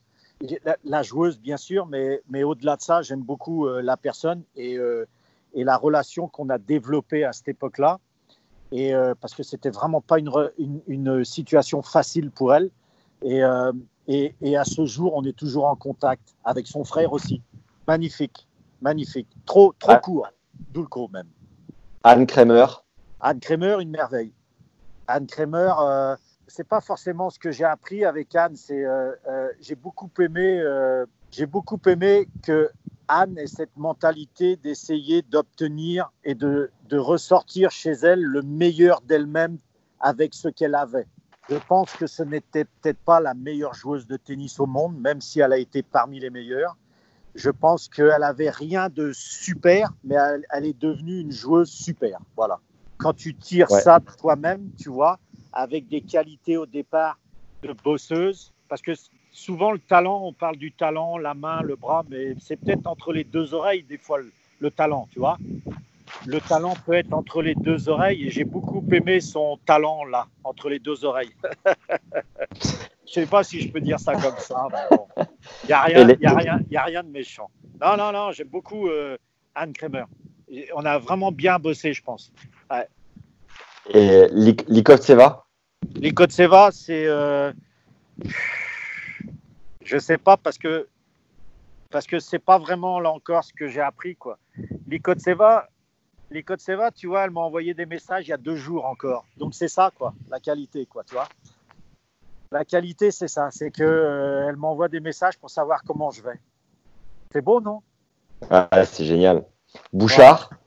[0.64, 4.44] La, la, joueuse, bien sûr, mais, mais au-delà de ça, j'aime beaucoup euh, la personne
[4.56, 5.06] et, euh,
[5.56, 8.00] et la relation qu'on a développée à cette époque-là.
[8.72, 12.70] Et euh, parce que c'était vraiment pas une, une, une, situation facile pour elle.
[13.24, 13.42] Et,
[14.08, 17.42] et, et, à ce jour, on est toujours en contact avec son frère aussi.
[17.88, 18.48] Magnifique,
[18.82, 19.28] magnifique.
[19.46, 20.00] Trop, trop ah.
[20.00, 20.28] court.
[20.74, 21.28] Dulco même.
[22.04, 22.66] Anne Kremer.
[23.20, 24.32] Anne Kremer, une merveille.
[25.08, 26.16] Anne Kremer, euh,
[26.48, 28.56] c'est pas forcément ce que j'ai appris avec Anne.
[28.56, 30.64] C'est, euh, euh, j'ai beaucoup aimé,
[31.32, 32.70] j'ai beaucoup aimé que
[33.08, 39.58] Anne ait cette mentalité d'essayer d'obtenir et de, de ressortir chez elle le meilleur d'elle-même
[40.00, 41.08] avec ce qu'elle avait.
[41.50, 45.22] Je pense que ce n'était peut-être pas la meilleure joueuse de tennis au monde, même
[45.22, 46.76] si elle a été parmi les meilleures.
[47.36, 52.20] Je pense qu'elle avait rien de super, mais elle, elle, est devenue une joueuse super.
[52.36, 52.60] Voilà.
[52.98, 53.80] Quand tu tires ouais.
[53.80, 55.20] ça toi-même, tu vois,
[55.54, 57.18] avec des qualités au départ
[57.64, 58.92] de bosseuse, parce que
[59.32, 63.14] souvent le talent, on parle du talent, la main, le bras, mais c'est peut-être entre
[63.14, 65.38] les deux oreilles des fois le, le talent, tu vois
[66.26, 70.28] le talent peut être entre les deux oreilles et j'ai beaucoup aimé son talent là,
[70.44, 71.34] entre les deux oreilles.
[73.08, 74.68] je sais pas si je peux dire ça comme ça.
[74.70, 75.08] Il bon.
[75.68, 77.50] n'y a, rien, y a, rien, y a rien de méchant.
[77.82, 79.18] Non, non, non, j'aime beaucoup euh,
[79.56, 80.06] Anne Kremer.
[80.76, 82.32] On a vraiment bien bossé, je pense.
[82.72, 82.88] Ouais.
[83.90, 85.46] Et Likovtseva
[85.96, 87.06] Likovtseva, c'est.
[87.06, 87.52] Euh...
[89.84, 90.88] Je sais pas parce que
[91.90, 94.38] parce que c'est pas vraiment là encore ce que j'ai appris quoi.
[94.88, 95.70] Likovtseva,
[96.30, 98.86] les codes Seva, tu vois, elle m'a envoyé des messages il y a deux jours
[98.86, 99.26] encore.
[99.38, 101.28] Donc c'est ça, quoi, la qualité, quoi, tu vois.
[102.52, 106.22] La qualité, c'est ça, c'est que euh, elle m'envoie des messages pour savoir comment je
[106.22, 106.40] vais.
[107.32, 107.82] C'est beau, non?
[108.50, 109.44] Ah, C'est génial.
[109.92, 110.50] Bouchard?
[110.52, 110.58] Ouais.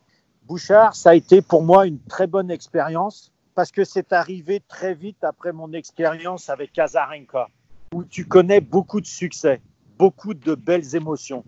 [0.45, 4.95] Bouchard, ça a été pour moi une très bonne expérience parce que c'est arrivé très
[4.95, 7.49] vite après mon expérience avec Kazarenka,
[7.95, 9.61] où tu connais beaucoup de succès,
[9.99, 11.45] beaucoup de belles émotions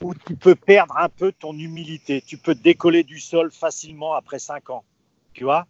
[0.00, 2.22] où tu peux perdre un peu ton humilité.
[2.26, 4.84] Tu peux décoller du sol facilement après cinq ans.
[5.32, 5.66] Tu vois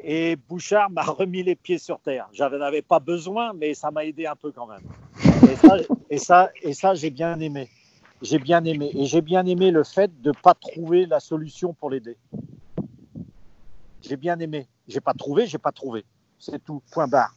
[0.00, 2.28] Et Bouchard m'a remis les pieds sur terre.
[2.32, 4.82] J'avais n'avais pas besoin, mais ça m'a aidé un peu quand même.
[5.50, 5.76] Et ça,
[6.10, 7.68] et ça, et ça j'ai bien aimé.
[8.22, 8.90] J'ai bien aimé.
[8.94, 12.16] Et j'ai bien aimé le fait de ne pas trouver la solution pour l'aider.
[14.00, 14.68] J'ai bien aimé.
[14.88, 16.04] J'ai pas trouvé, j'ai pas trouvé.
[16.38, 16.82] C'est tout.
[16.92, 17.34] Point barre.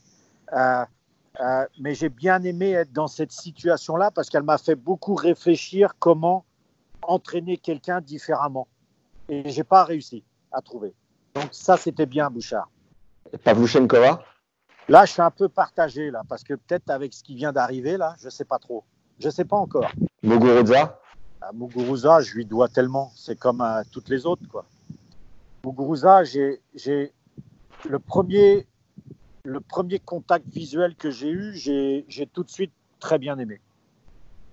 [0.53, 0.85] Euh,
[1.39, 5.93] euh, mais j'ai bien aimé être dans cette situation-là parce qu'elle m'a fait beaucoup réfléchir
[5.99, 6.45] comment
[7.01, 8.67] entraîner quelqu'un différemment.
[9.29, 10.93] Et j'ai pas réussi à trouver.
[11.33, 12.69] Donc ça, c'était bien, Bouchard.
[13.43, 14.23] Pavluchenkova
[14.87, 17.97] Là, je suis un peu partagé là parce que peut-être avec ce qui vient d'arriver
[17.97, 18.83] là, je sais pas trop.
[19.19, 19.91] Je sais pas encore.
[20.21, 20.99] Muguruza?
[21.41, 23.11] À Muguruza, je lui dois tellement.
[23.15, 24.65] C'est comme à toutes les autres quoi.
[25.65, 26.61] Muguruza, j'ai
[27.89, 28.67] le premier,
[29.45, 33.61] le premier contact visuel que j'ai eu, j'ai tout de suite très bien aimé.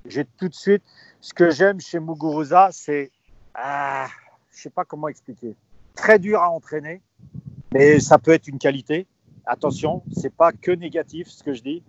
[0.07, 0.83] J'ai tout de suite.
[1.21, 3.11] Ce que j'aime chez Muguruza, c'est.
[3.55, 4.09] Ah,
[4.51, 5.55] je sais pas comment expliquer.
[5.95, 7.01] Très dur à entraîner,
[7.73, 9.07] mais ça peut être une qualité.
[9.47, 11.83] Attention, c'est pas que négatif ce que je dis.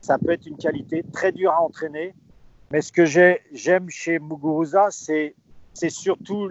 [0.00, 2.14] Ça peut être une qualité très dur à entraîner.
[2.70, 5.34] Mais ce que j'ai- j'aime chez Muguruza, c'est
[5.88, 6.50] surtout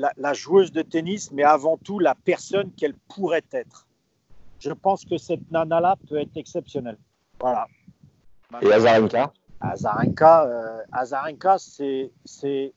[0.00, 3.86] La, la joueuse de tennis, mais avant tout la personne qu'elle pourrait être.
[4.58, 6.98] Je pense que cette nana-là peut être exceptionnelle.
[7.40, 7.66] Voilà.
[8.62, 9.32] Et Azarenka?
[9.60, 12.72] Azarenka, euh, Azarenka, c'est, c'est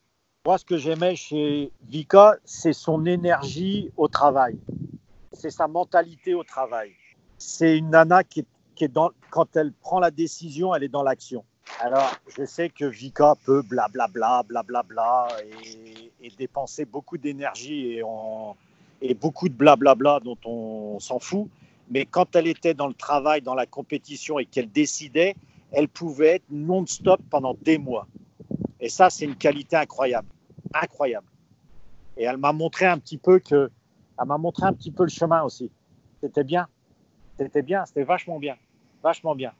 [0.45, 4.57] moi ce que j'aimais chez Vika, c'est son énergie au travail,
[5.31, 6.91] c'est sa mentalité au travail.
[7.37, 10.89] C'est une nana qui est, qui est dans, quand elle prend la décision, elle est
[10.89, 11.43] dans l'action.
[11.79, 17.99] Alors, je sais que Vika peut blablabla, blablabla, et, et dépenser beaucoup d'énergie
[19.01, 21.49] et, beaucoup de blablabla dont on s'en fout.
[21.89, 25.35] Mais quand elle était dans le travail, dans la compétition et qu'elle décidait,
[25.73, 28.07] elle pouvait être non-stop pendant des mois.
[28.79, 30.29] Et ça, c'est une qualité incroyable,
[30.73, 31.27] incroyable.
[32.15, 33.69] Et elle m'a montré un petit peu que,
[34.19, 35.69] elle m'a montré un petit peu le chemin aussi.
[36.21, 36.67] C'était bien,
[37.37, 38.55] c'était bien, c'était vachement bien,
[39.03, 39.51] vachement bien.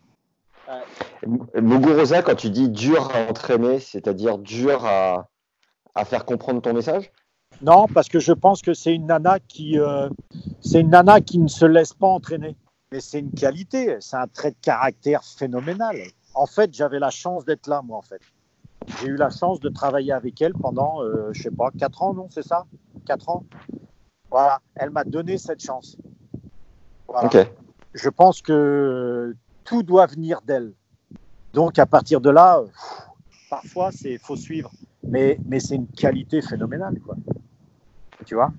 [1.62, 5.28] Muguruza, quand tu dis dur à entraîner, c'est-à-dire dur à,
[5.96, 7.12] à faire comprendre ton message?
[7.62, 10.10] Non, parce que je pense que c'est une nana qui, euh,
[10.62, 12.56] c'est une nana qui ne se laisse pas entraîner.
[12.92, 15.96] Mais c'est une qualité, c'est un trait de caractère phénoménal.
[16.36, 18.22] En fait, j'avais la chance d'être là, moi, en fait.
[19.00, 22.14] J'ai eu la chance de travailler avec elle pendant, euh, je sais pas, 4 ans,
[22.14, 22.66] non, c'est ça?
[23.06, 23.46] 4 ans?
[24.30, 25.98] Voilà, elle m'a donné cette chance.
[27.08, 27.30] Voilà.
[27.94, 30.74] Je pense que tout doit venir d'elle.
[31.54, 33.08] Donc, à partir de là, euh, pff,
[33.50, 34.72] parfois, c'est faut suivre.
[35.04, 37.16] Mais, mais c'est une qualité phénoménale, quoi.
[38.26, 38.52] Tu vois?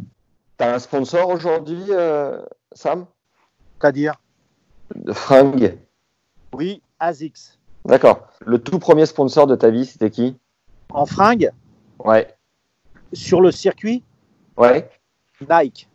[0.57, 2.41] T'as un sponsor aujourd'hui, euh,
[2.73, 3.07] Sam?
[3.81, 4.15] C'est-à-dire
[4.95, 5.79] De fringues
[6.53, 7.59] Oui, ASICS.
[7.85, 8.29] D'accord.
[8.45, 10.37] Le tout premier sponsor de ta vie, c'était qui?
[10.91, 11.51] En fringues,
[11.99, 12.35] Ouais.
[13.13, 14.05] sur le circuit,
[14.57, 14.89] Ouais.
[15.51, 15.89] Nike.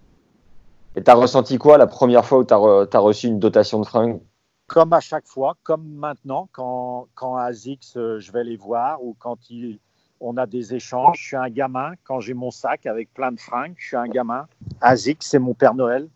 [0.96, 3.86] Et t'as ressenti quoi la première fois où t'as re- t'as reçu une dotation de
[3.86, 4.20] fringues
[4.68, 9.16] Comme à chaque fois, comme maintenant, quand, quand ASICS, euh, je vais les voir ou
[9.18, 9.80] quand il,
[10.20, 11.18] on a des échanges.
[11.20, 11.94] Je suis un gamin.
[12.04, 14.48] Quand j'ai mon sac avec plein de fringues, je suis un gamin.
[14.82, 16.08] ASICS, c'est mon Père Noël.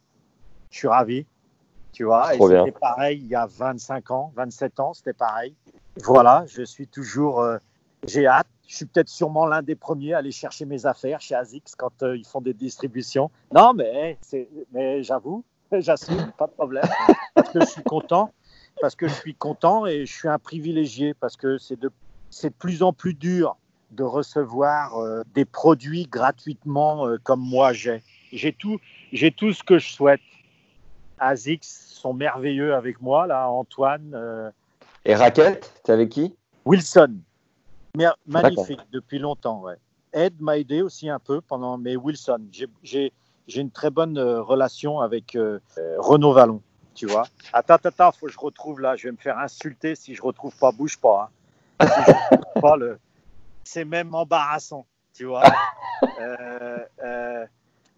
[0.72, 1.26] Je suis ravi.
[1.92, 5.54] Tu vois, et c'était pareil il y a 25 ans, 27 ans, c'était pareil.
[6.04, 7.40] Voilà, je suis toujours.
[7.42, 7.58] euh,
[8.08, 8.48] j'ai hâte.
[8.68, 12.02] Je suis peut-être sûrement l'un des premiers à aller chercher mes affaires chez ASICS quand
[12.02, 13.30] euh, ils font des distributions.
[13.54, 16.84] Non, mais, c'est- mais j'avoue, j'assume, pas de problème.
[17.36, 18.32] Parce que je suis content.
[18.82, 21.14] Parce que je suis content et je suis un privilégié.
[21.14, 21.92] Parce que c'est de,
[22.32, 23.56] c'est de plus en plus dur
[23.94, 28.02] de recevoir euh, des produits gratuitement euh, comme moi j'ai.
[28.32, 28.80] J'ai tout,
[29.12, 30.22] j'ai tout ce que je souhaite.
[31.20, 34.12] ASICS sont merveilleux avec moi, là, Antoine.
[34.16, 34.50] euh,
[35.06, 36.36] Et raquette, t'es avec qui?
[36.66, 37.16] Wilson,
[37.96, 39.62] Mer- magnifique depuis longtemps.
[39.62, 39.76] Ouais.
[40.12, 42.42] Ed m'a aidé aussi un peu pendant, mais Wilson,
[42.82, 43.14] j'ai-
[43.56, 45.38] une très bonne relation avec
[45.98, 46.62] Renaud Vallon,
[46.96, 47.28] tu vois.
[47.52, 50.22] Attends, attends, attends, faut que je retrouve là, je vais me faire insulter si je
[50.22, 51.30] retrouve pas, bouge pas.
[51.80, 51.88] hein.
[51.88, 53.00] Si je retrouve pas le,
[53.64, 55.44] c'est même embarrassant, tu vois.
[56.20, 57.46] Euh, euh,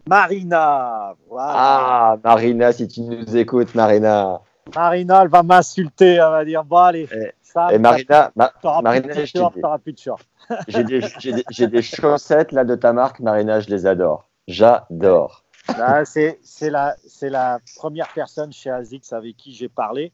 [0.06, 1.52] Marina, voilà.
[1.56, 4.40] Ah, Marina, si tu nous écoutes, Marina.
[4.74, 8.78] Marina, elle va m'insulter, elle va dire, bon allez, Et- ça, Et Marina, Ma- t'auras
[8.78, 10.22] plus Marina, de t'auras plus de short.
[10.68, 14.28] j'ai des, chaussettes là de ta marque, Marina, je les adore.
[14.46, 15.42] J'adore.
[15.76, 20.12] Bah, c'est c'est la, c'est la première personne chez ASICS avec qui j'ai parlé.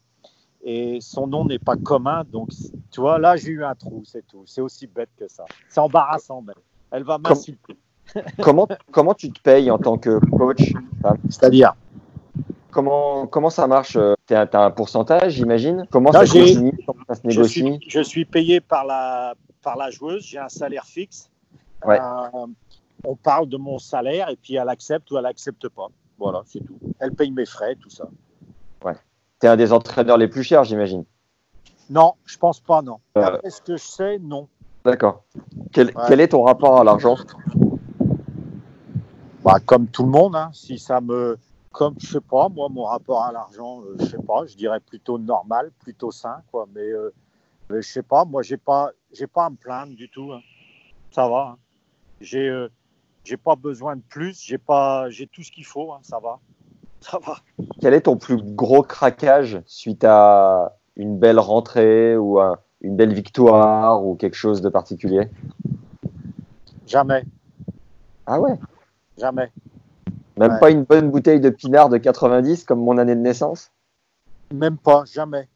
[0.63, 2.25] Et son nom n'est pas commun.
[2.31, 2.51] Donc,
[2.91, 4.45] tu vois, là, j'ai eu un trou, c'est tout.
[4.47, 5.45] C'est aussi bête que ça.
[5.69, 6.55] C'est embarrassant, même.
[6.91, 7.77] Elle va m'insulter.
[8.43, 10.73] Comment, comment tu te payes en tant que coach
[11.31, 11.73] C'est-à-dire?
[12.71, 13.97] Comment, comment ça marche?
[14.27, 15.87] Tu as, un pourcentage, j'imagine?
[15.89, 16.73] Comment ça se, définit?
[17.09, 17.61] Ça se je négocie?
[17.61, 20.25] suis, je suis payé par la, par la joueuse.
[20.25, 21.31] J'ai un salaire fixe.
[21.87, 22.01] Ouais.
[22.01, 22.47] Euh,
[23.05, 25.89] on parle de mon salaire et puis elle accepte ou elle accepte pas.
[26.19, 26.79] Voilà, c'est tout.
[26.99, 28.09] Elle paye mes frais, tout ça.
[29.43, 31.05] Tu es un des entraîneurs les plus chers, j'imagine.
[31.91, 33.01] Non, je pense pas, non.
[33.19, 33.23] Euh.
[33.23, 34.47] Après ce que je sais, non.
[34.85, 35.25] D'accord.
[35.73, 36.05] Quel, Ouais.
[36.07, 37.17] quel est ton rapport à l'argent?
[39.43, 41.37] Bah, comme tout le monde, hein, si ça me.
[41.73, 44.79] Comme, je sais pas, moi, mon rapport à l'argent, euh, je sais pas, je dirais
[44.79, 46.69] plutôt normal, plutôt sain, quoi.
[46.73, 47.13] Mais, euh,
[47.69, 50.33] mais je sais pas, moi, j'ai pas, j'ai pas à me plaindre du tout.
[50.33, 50.41] hein.
[51.11, 51.55] Ça va.
[51.55, 51.59] hein.
[52.21, 52.69] J'ai, euh,
[53.25, 56.39] j'ai pas besoin de plus, j'ai pas, j'ai tout ce qu'il faut, ça va.
[57.11, 57.37] Ça va.
[57.81, 63.13] Quel est ton plus gros craquage suite à une belle rentrée ou un- une belle
[63.13, 65.29] victoire ou quelque chose de particulier?
[66.87, 67.25] Jamais,
[68.27, 68.57] Ah ouais?
[69.19, 69.51] Jamais.
[70.39, 70.61] Même Ouais.
[70.61, 73.73] pas une bonne bouteille de pinard de 90 comme mon année de naissance?
[74.55, 75.49] Même pas, jamais.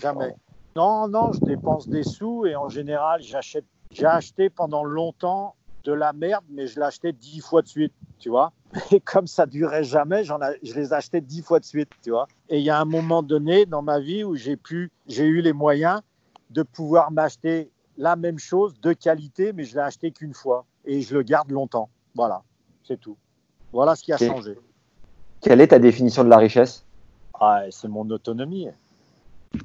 [0.00, 0.34] Jamais.
[0.76, 3.64] Non, non, je dépense des sous et en général, j'achète.
[3.90, 5.55] J'ai acheté pendant longtemps
[5.86, 8.52] de la merde, mais je l'achetais dix fois de suite, tu vois.
[8.90, 12.10] Et comme ça durait jamais, j'en a, je les achetais dix fois de suite, tu
[12.10, 12.26] vois.
[12.48, 15.40] Et il y a un moment donné dans ma vie où j'ai pu, j'ai eu
[15.40, 16.02] les moyens
[16.50, 21.00] de pouvoir m'acheter la même chose de qualité, mais je l'ai acheté qu'une fois et
[21.00, 21.88] je le garde longtemps.
[22.14, 22.42] Voilà,
[22.84, 23.16] c'est tout.
[23.72, 24.58] Voilà ce qui a changé.
[25.40, 26.84] Quelle est ta définition de la richesse?
[27.38, 28.68] Ah, c'est mon autonomie.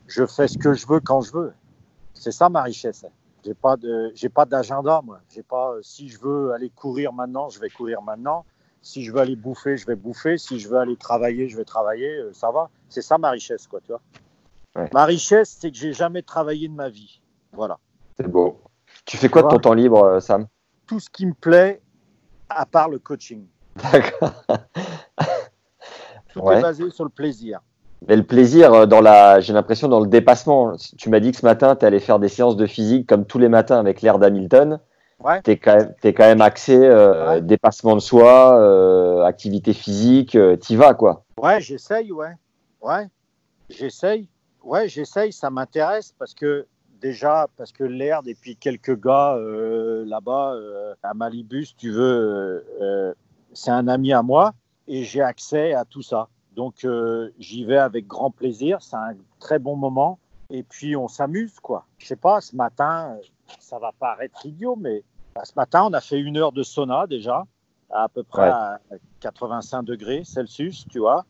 [0.08, 1.54] Je fais ce que je veux quand je veux.
[2.14, 3.06] C'est ça ma richesse.
[3.44, 5.20] J'ai pas de, j'ai pas d'agenda moi.
[5.34, 5.76] J'ai pas.
[5.82, 8.46] Si je veux aller courir maintenant, je vais courir maintenant.
[8.84, 10.38] Si je veux aller bouffer, je vais bouffer.
[10.38, 12.18] Si je veux aller travailler, je vais travailler.
[12.18, 12.70] Euh, Ça va.
[12.90, 14.02] C'est ça ma richesse, quoi, tu vois.
[14.76, 14.90] Ouais.
[14.94, 17.22] Ma richesse, c'est que j'ai jamais travaillé de ma vie.
[17.52, 17.78] Voilà.
[18.18, 18.60] C'est beau.
[19.06, 20.48] Tu fais quoi de ton temps libre, euh, Sam?
[20.86, 21.82] Tout ce qui me plaît,
[22.50, 23.46] à part le coaching.
[23.92, 24.34] D'accord.
[26.34, 26.58] Tout Ouais.
[26.58, 27.60] est basé sur le plaisir.
[28.08, 30.74] Mais le plaisir, euh, dans la, j'ai l'impression dans le dépassement.
[30.98, 33.38] Tu m'as dit que ce matin, tu allais faire des séances de physique comme tous
[33.38, 34.80] les matins avec l'air d'Hamilton.
[35.24, 35.40] Ouais.
[35.44, 37.42] Tu es, quand même- t'es quand même axé euh, Ouais.
[37.42, 41.24] dépassement de soi, euh, activité physique, euh, t'y vas quoi.
[41.38, 42.32] Ouais, j'essaye, ouais.
[42.82, 43.08] Ouais,
[43.70, 44.28] j'essaye.
[44.64, 46.66] Ouais, j'essaye, ça m'intéresse parce que
[47.00, 50.56] déjà, parce que l'herbe et puis quelques gars euh, là-bas
[51.04, 52.66] à Malibu, si tu veux,
[53.54, 54.54] c'est un ami à moi
[54.88, 56.28] et j'ai accès à tout ça.
[56.56, 61.08] Donc euh, j'y vais avec grand plaisir, c'est un très bon moment et puis on
[61.08, 61.86] s'amuse quoi.
[61.98, 63.18] Je sais pas, ce matin,
[63.60, 67.08] ça va paraître idiot, mais bah, ce matin on a fait une heure de sauna
[67.08, 67.46] déjà,
[67.90, 68.50] à, peu près Ouais.
[68.50, 68.80] à
[69.22, 71.26] 85 degrés Celsius, tu vois.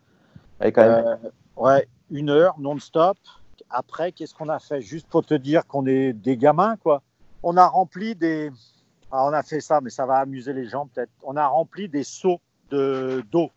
[0.59, 1.05] Ouais, quand même.
[1.05, 1.15] Euh,
[1.57, 3.17] ouais, une heure non-stop.
[3.69, 4.81] Après, qu'est-ce qu'on a fait?
[4.81, 7.01] Juste pour te dire qu'on est des gamins, quoi.
[7.43, 8.51] On a rempli des.
[9.11, 11.11] Ah, on a fait ça, mais ça va amuser les gens peut-être.
[11.23, 13.49] On a rempli des seaux de d'eau,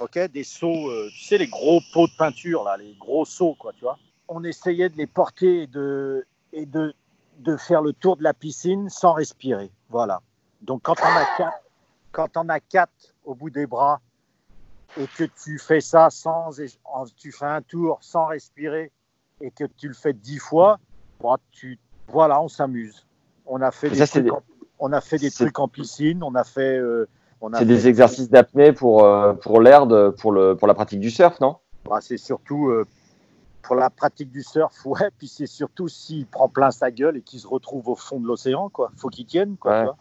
[0.00, 3.54] ok Des seaux, euh, tu sais, les gros pots de peinture là, les gros seaux,
[3.54, 3.98] quoi, tu vois.
[4.28, 6.94] On essayait de les porter et de et de
[7.38, 10.20] de faire le tour de la piscine sans respirer, voilà.
[10.62, 11.62] Donc quand on a quatre,
[12.12, 14.00] quand on a quatre au bout des bras
[14.98, 16.50] et que tu fais ça sans,
[17.16, 18.90] tu fais un tour sans respirer
[19.40, 20.78] et que tu le fais dix fois,
[21.20, 23.06] bon, tu, voilà, on s'amuse.
[23.46, 24.42] On a fait des ça, trucs, en,
[24.78, 27.08] on a fait des c'est- trucs en piscine, on a fait, euh,
[27.54, 29.86] c'est des exercices d'apnée pour, euh, pour l'air,
[30.18, 31.56] pour, le, pour la pratique du surf, non?
[31.88, 32.86] Bah, C'est surtout euh,
[33.62, 35.10] pour la pratique du surf, ouais.
[35.16, 38.26] Puis c'est surtout s'il prend plein sa gueule et qu'il se retrouve au fond de
[38.26, 38.92] l'océan, quoi.
[38.96, 39.96] Faut qu'il tienne, quoi.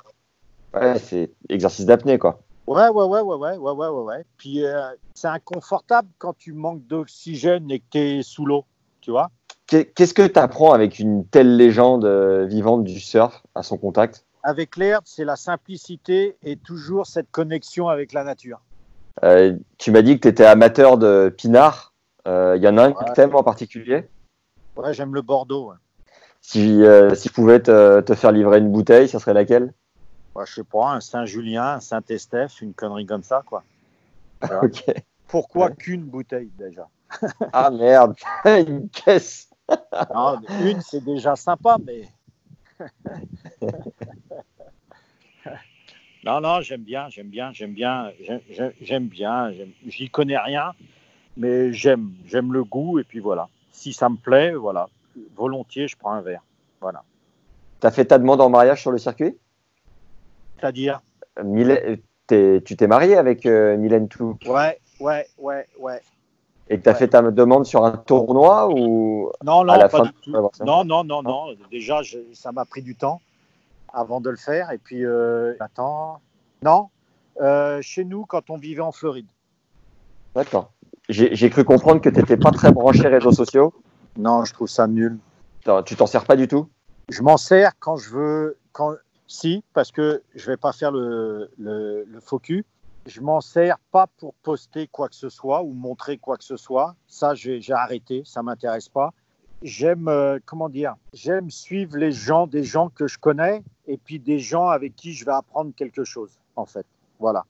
[0.73, 2.41] Ouais, c'est exercice d'apnée, quoi.
[2.67, 4.25] Ouais, ouais, ouais, ouais, ouais, ouais, ouais, ouais.
[4.38, 8.65] Puis euh, c'est inconfortable quand tu manques d'oxygène et que tu es sous l'eau,
[9.02, 9.32] tu vois.
[9.65, 12.06] Qu'est-ce que tu apprends avec une telle légende
[12.47, 14.25] vivante du surf à son contact?
[14.43, 18.62] Avec l'herbe, c'est la simplicité et toujours cette connexion avec la nature.
[19.23, 21.93] Euh, Tu m'as dit que tu étais amateur de pinard.
[22.28, 23.13] Euh, Il y en a un que Ouais.
[23.13, 24.10] t'aimes en particulier?
[24.78, 25.71] Ouais, j'aime le Bordeaux.
[25.71, 25.78] ouais.
[26.41, 29.73] Si, euh, si je pouvais te, te faire livrer une bouteille, ça serait laquelle?
[30.36, 33.63] Ouais, je sais pas, un Saint-Julien, un Saint-Estèphe, une connerie comme ça, quoi.
[34.41, 34.62] Voilà.
[35.28, 35.75] Pourquoi Ouais.
[35.75, 36.88] qu'une bouteille déjà?
[37.52, 39.49] Ah merde, une caisse.
[40.13, 42.08] Non, Une, c'est déjà sympa, mais.
[46.25, 48.12] Non, non, j'aime bien, j'aime bien, j'aime bien,
[48.82, 49.51] j'aime- bien.
[49.51, 50.73] j'aime- J'y connais rien,
[51.38, 53.47] mais j'aime, j'aime le goût, et puis voilà.
[53.71, 54.89] Si ça me plaît, voilà.
[55.36, 56.41] Volontiers, je prends un verre.
[56.82, 57.03] Voilà.
[57.79, 59.38] T'as fait ta demande en mariage sur le circuit?
[60.60, 61.01] C'est-à-dire?
[62.28, 66.01] Tu t'es marié avec euh, Mylène Tou Ouais, ouais, ouais, ouais.
[66.70, 66.97] et que tu as Ouais.
[66.99, 70.32] fait ta demande sur un tournoi ou Non, non, à la pas fin du tout.
[70.63, 71.55] Non, non, non, non.
[71.72, 73.22] Déjà, je- ça m'a pris du temps
[73.94, 74.72] avant de le faire.
[74.72, 76.22] Et puis, euh, attends.
[76.64, 76.90] Non,
[77.42, 79.30] Euh, chez nous, quand on vivait en Floride.
[80.36, 80.72] D'accord.
[81.08, 83.74] J'ai cru comprendre que tu n'étais pas très branché réseaux sociaux.
[84.18, 85.18] Non, je trouve ça nul.
[85.86, 86.68] Tu t'en sers pas du tout?
[87.10, 88.58] Je m'en sers quand je veux.
[88.74, 88.94] Quand,
[89.28, 92.66] si, parce que je vais pas faire le, le, le cul.
[93.06, 96.58] Je m'en sers pas pour poster quoi que ce soit ou montrer quoi que ce
[96.58, 96.96] soit.
[97.08, 98.22] Ça, j'ai j'ai arrêté.
[98.26, 99.14] Ça m'intéresse pas.
[99.62, 104.20] J'aime, euh, comment dire, j'aime suivre les gens, des gens que je connais et puis
[104.20, 106.86] des gens avec qui je vais apprendre quelque chose, en fait.
[107.20, 107.45] Voilà.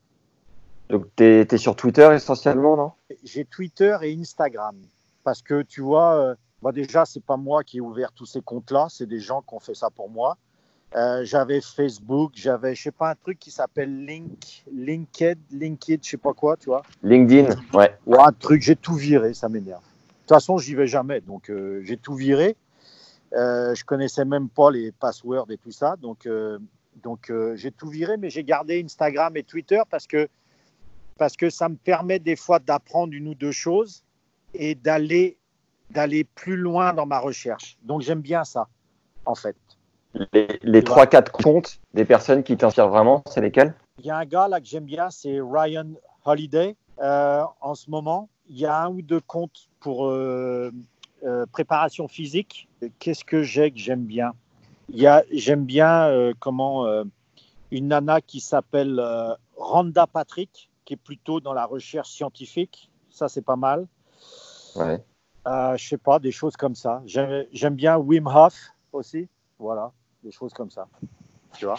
[0.89, 2.91] Donc, tu es, sur Twitter essentiellement, non?
[3.23, 4.75] J'ai Twitter et Instagram.
[5.23, 8.41] Parce que tu vois, euh, bah déjà, c'est pas moi qui ai ouvert tous ces
[8.41, 10.37] comptes-là, c'est des gens qui ont fait ça pour moi.
[10.95, 16.09] Euh, j'avais Facebook, j'avais, je sais pas, un truc qui s'appelle Link, Linked, Linked, je
[16.09, 16.81] sais pas quoi, tu vois.
[17.03, 17.95] LinkedIn, ouais.
[18.07, 19.83] Ouais, un truc, j'ai tout viré, ça m'énerve.
[20.29, 22.55] De toute façon, j'y vais jamais, donc euh, j'ai tout viré.
[23.33, 26.59] Euh, je connaissais même pas les passwords et tout ça, donc, euh,
[27.01, 30.29] donc euh, j'ai tout viré, mais j'ai gardé Instagram et Twitter parce que,
[31.17, 34.03] parce que ça me permet des fois d'apprendre une ou deux choses
[34.53, 35.39] et d'aller
[35.89, 37.79] d'aller plus loin dans ma recherche.
[37.81, 38.67] Donc j'aime bien ça,
[39.25, 39.55] en fait.
[40.31, 43.73] Les, les 3-4 comptes des personnes qui t'inspirent vraiment, c'est lesquels?
[43.97, 45.87] Il y a un gars là que j'aime bien, c'est Ryan
[46.23, 46.75] Holiday.
[47.01, 50.71] Euh, en ce moment, il y a un ou deux comptes pour euh,
[51.23, 52.67] euh, préparation physique.
[52.97, 54.33] Qu'est-ce que j'ai que j'aime bien?
[54.89, 56.85] Il y a, J'aime bien euh, comment
[57.71, 58.99] une nana qui s'appelle
[59.55, 62.89] Randa Patrick, qui est plutôt dans la recherche scientifique.
[63.11, 63.87] Ça, c'est pas mal.
[64.75, 65.03] Ouais.
[65.45, 67.01] Je sais pas, des choses comme ça.
[67.05, 69.27] J'aime j'aime bien Wim Hof aussi.
[69.59, 69.91] Voilà,
[70.23, 70.87] des choses comme ça.
[71.57, 71.75] Tu vois?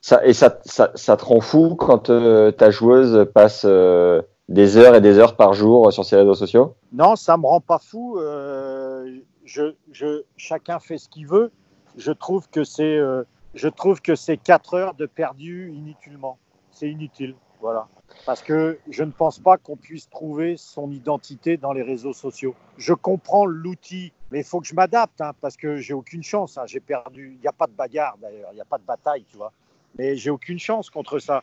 [0.00, 2.10] Ça, et ça, ça, ça te rend fou quand
[2.56, 6.74] ta joueuse passe euh, des heures et des heures par jour sur ses réseaux sociaux?
[6.92, 8.18] Non, ça me rend pas fou.
[8.18, 11.50] Euh, je, je, chacun fait ce qu'il veut.
[11.96, 13.22] Je trouve que c'est, euh,
[13.54, 16.36] je trouve que c'est quatre heures de perdu inutilement.
[16.72, 17.88] C'est inutile, voilà.
[18.26, 22.54] Parce que je ne pense pas qu'on puisse trouver son identité dans les réseaux sociaux.
[22.76, 26.58] Je comprends l'outil, mais il faut que je m'adapte, hein, parce que j'ai aucune chance.
[26.58, 26.64] hein.
[26.66, 27.34] J'ai perdu.
[27.36, 29.52] Il n'y a pas de bagarre d'ailleurs, il n'y a pas de bataille, tu vois.
[29.96, 31.42] Mais j'ai aucune chance contre ça.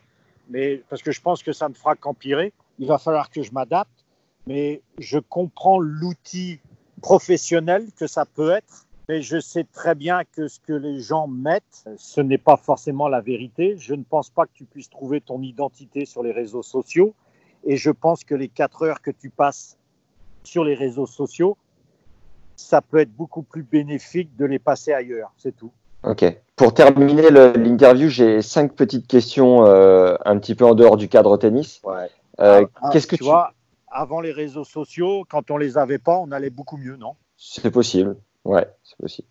[0.50, 2.54] Mais parce que je pense que ça ne fera qu'empirer.
[2.80, 4.06] Il va falloir que je m'adapte.
[4.46, 6.60] Mais je comprends l'outil
[7.02, 8.86] professionnel que ça peut être.
[9.10, 13.08] Mais je sais très bien que ce que les gens mettent, ce n'est pas forcément
[13.08, 13.76] la vérité.
[13.78, 17.14] Je ne pense pas que tu puisses trouver ton identité sur les réseaux sociaux.
[17.64, 19.78] Et je pense que les quatre heures que tu passes
[20.44, 21.58] sur les réseaux sociaux,
[22.56, 25.32] ça peut être beaucoup plus bénéfique de les passer ailleurs.
[25.38, 25.72] C'est tout.
[26.04, 26.26] Ok.
[26.56, 31.38] Pour terminer l'interview, j'ai cinq petites questions euh, un petit peu en dehors du cadre
[31.38, 31.82] tennis.
[31.84, 32.10] Ouais.
[32.40, 33.54] Euh, Ah, Qu'est-ce que tu tu, vois,
[33.90, 37.16] avant les réseaux sociaux, quand on les avait pas, on allait beaucoup mieux, non?
[37.38, 38.18] C'est possible.
[38.46, 39.28] Ouais, c'est possible.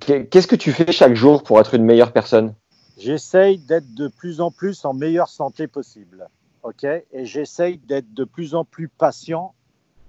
[0.00, 2.54] Qu'est- Qu'est-ce que tu fais chaque jour pour être une meilleure personne?
[2.98, 6.28] J'essaye d'être de plus en plus en meilleure santé possible.
[6.62, 6.84] OK?
[6.84, 9.54] Et j'essaye d'être de plus en plus patient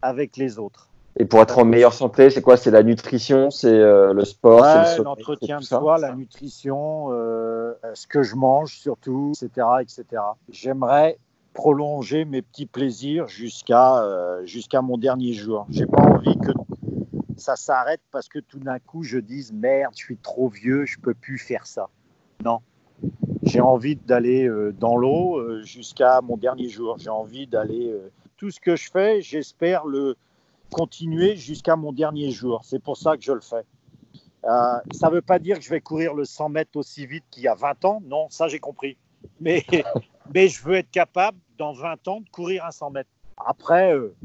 [0.02, 0.90] avec les autres.
[1.18, 2.58] Et pour être en meilleure santé, c'est quoi?
[2.58, 6.16] C'est la nutrition, c'est euh, le sport, c'est Ouais, sommeil, l'entretien de c'est soi, la
[6.16, 9.68] nutrition, euh, ce que je mange surtout, etc.
[9.82, 10.22] etc.
[10.50, 11.18] J'aimerais
[11.54, 15.66] prolonger mes petits plaisirs jusqu'à euh, jusqu'à mon dernier jour.
[15.70, 16.52] J'ai pas envie que
[17.38, 21.00] ça s'arrête parce que tout d'un coup je dise merde, je suis trop vieux, je
[21.00, 21.90] peux plus faire ça.
[22.44, 22.60] Non.
[23.44, 26.98] J'ai envie d'aller euh, dans l'eau euh, jusqu'à mon dernier jour.
[26.98, 27.94] J'ai envie d'aller
[28.38, 30.16] tout ce que je fais, j'espère le
[30.72, 32.62] continuer jusqu'à mon dernier jour.
[32.64, 33.66] C'est pour ça que je le fais.
[34.44, 37.44] Ça ne veut pas dire que je vais courir le 100 mètres aussi vite qu'il
[37.44, 38.02] y a 20 ans.
[38.06, 38.98] Non, ça j'ai compris.
[39.40, 39.66] Mais,
[40.34, 43.10] mais je veux être capable, dans 20 ans, de courir un 100 mètres.
[43.38, 44.16] Après, euh,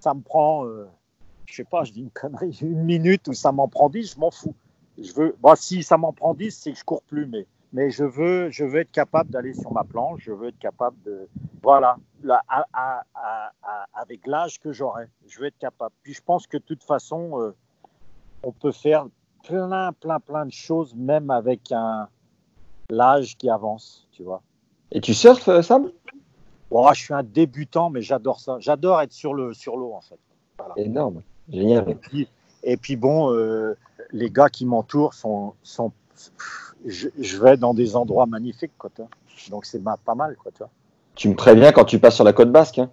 [0.00, 0.86] ça me prend, euh,
[1.46, 4.18] je sais pas, je dis une connerie, une minute ou ça m'en prend 10, je
[4.20, 4.54] m'en fous.
[5.00, 7.90] Je veux, bon, si ça m'en prend 10, c'est que je cours plus, mais, mais
[7.90, 11.28] je, veux, je veux être capable d'aller sur ma planche, je veux être capable de.
[11.62, 15.94] Voilà, là, à- à- à- à- avec l'âge que j'aurai, je veux être capable.
[16.02, 17.54] Puis je pense que de toute façon, euh,
[18.42, 19.06] on peut faire
[19.44, 22.08] plein, plein, plein de choses, même avec un
[22.90, 24.42] l'âge qui avance, tu vois.
[24.90, 25.90] Et tu surfes, euh, Sam?
[26.70, 28.56] Bon, je suis un débutant, mais j'adore ça.
[28.60, 30.18] J'adore être sur le sur l'eau, en fait.
[30.76, 31.88] Énorme, génial.
[31.88, 32.28] Et puis,
[32.62, 33.76] et puis bon, euh,
[34.12, 35.92] les gars qui m'entourent sont, sont
[36.84, 38.90] je, je vais dans des endroits magnifiques, quoi.
[39.50, 40.52] Donc c'est pas mal, quoi.
[40.52, 40.70] Tu vois.
[41.14, 42.78] Tu me préviens quand tu passes sur la côte basque.
[42.80, 42.90] hein.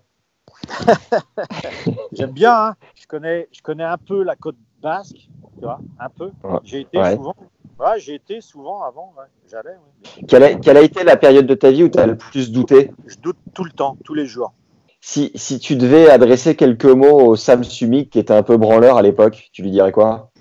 [2.13, 2.67] J'aime bien.
[2.67, 2.75] hein.
[2.95, 6.31] Je connais, je connais un peu la côte basque, tu vois, un peu.
[6.63, 7.15] J'ai été Ouais.
[7.15, 7.35] souvent.
[7.79, 9.13] Ouais, j'ai été souvent avant.
[9.17, 9.25] ouais.
[9.49, 9.69] J'allais.
[9.71, 10.23] ouais.
[10.27, 12.51] Quelle a, quelle a été la période de ta vie où tu as le plus
[12.51, 12.91] douté?
[13.05, 14.53] Je doute tout le temps, tous les jours.
[15.01, 18.97] si, si tu devais adresser quelques mots au Sam Sumik qui était un peu branleur
[18.97, 20.31] à l'époque, tu lui dirais quoi?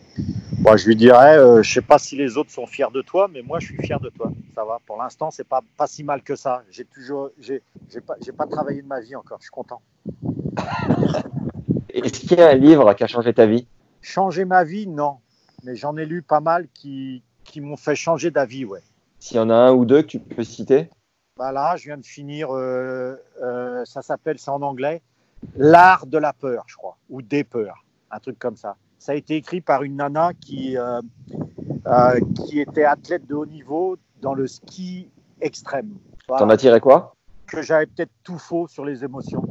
[0.61, 3.29] Moi, je lui dirais, euh, je sais pas si les autres sont fiers de toi,
[3.33, 4.31] mais moi, je suis fier de toi.
[4.55, 4.79] Ça va.
[4.87, 6.63] Pour l'instant, c'est pas pas si mal que ça.
[6.71, 7.63] J'ai toujours, j'ai,
[7.93, 9.39] j'ai pas, j'ai pas travaillé de ma vie encore.
[9.41, 9.83] Je suis content.
[11.89, 13.67] Est-ce qu'il y a un livre qui a changé ta vie?
[14.03, 15.17] Changer ma vie, non.
[15.65, 18.83] Mais j'en ai lu pas mal qui, qui m'ont fait changer d'avis, ouais.
[19.19, 20.91] S'il y en a un ou deux que tu peux citer
[21.39, 25.03] Bah là, je viens de finir, euh, euh, ça s'appelle, c'est en anglais,
[25.57, 28.77] L'art de la peur, je crois, ou des peurs, un truc comme ça.
[28.99, 31.01] Ça a été écrit par une nana qui, euh,
[31.87, 35.11] euh, qui était athlète de haut niveau dans le ski
[35.41, 35.91] extrême.
[36.29, 36.45] Voilà.
[36.45, 37.15] T'en as tiré quoi?
[37.47, 39.45] Que j'avais peut-être tout faux sur les émotions.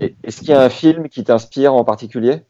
[0.00, 2.42] Est-ce qu'il y a un film qui t'inspire en particulier?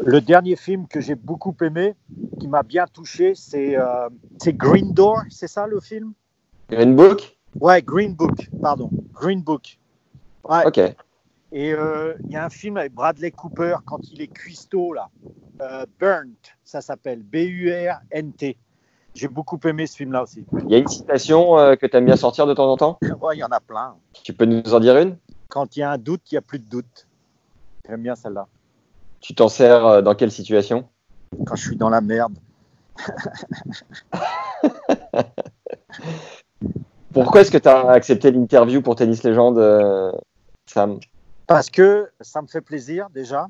[0.00, 1.94] Le dernier film que j'ai beaucoup aimé,
[2.38, 4.08] qui m'a bien touché, c'est euh,
[4.46, 6.12] Green Door, c'est ça le film?
[6.70, 7.36] Green Book?
[7.60, 8.90] Ouais, Green Book, pardon.
[9.12, 9.78] Green Book.
[10.44, 10.66] Ouais.
[10.66, 10.78] Ok.
[11.50, 15.08] Et euh, il y a un film avec Bradley Cooper quand il est cuistot, là.
[15.60, 17.22] Euh, Burnt, ça s'appelle.
[17.22, 18.56] B-U-R-N-T.
[19.14, 20.44] J'ai beaucoup aimé ce film-là aussi.
[20.66, 22.98] Il y a une citation euh, que tu aimes bien sortir de temps en temps?
[23.20, 23.96] Ouais, il y en a plein.
[24.22, 25.16] Tu peux nous en dire une?
[25.48, 27.08] Quand il y a un doute, il n'y a plus de doute.
[27.88, 28.46] J'aime bien celle-là.
[29.20, 30.88] Tu t'en sers euh, dans quelle situation?
[31.46, 32.38] Quand je suis dans la merde.
[37.12, 40.12] Pourquoi est-ce que tu as accepté l'interview pour Tennis Légende, euh,
[40.66, 41.00] Sam?
[41.46, 43.46] Parce que ça me fait plaisir déjà.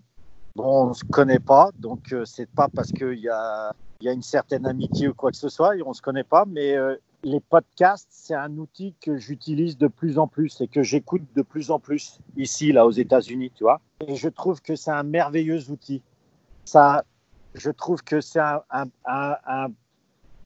[0.55, 4.09] Bon, on ne se connaît pas, donc euh, c'est pas parce qu'il y a, y
[4.09, 6.77] a une certaine amitié ou quoi que ce soit, on ne se connaît pas, mais
[6.77, 11.23] euh, les podcasts, c'est un outil que j'utilise de plus en plus et que j'écoute
[11.35, 13.81] de plus en plus ici, là, aux États-Unis, tu vois.
[14.07, 16.03] Et je trouve que c'est un merveilleux outil.
[16.65, 17.05] Ça,
[17.55, 19.67] je trouve que c'est un, un, un, un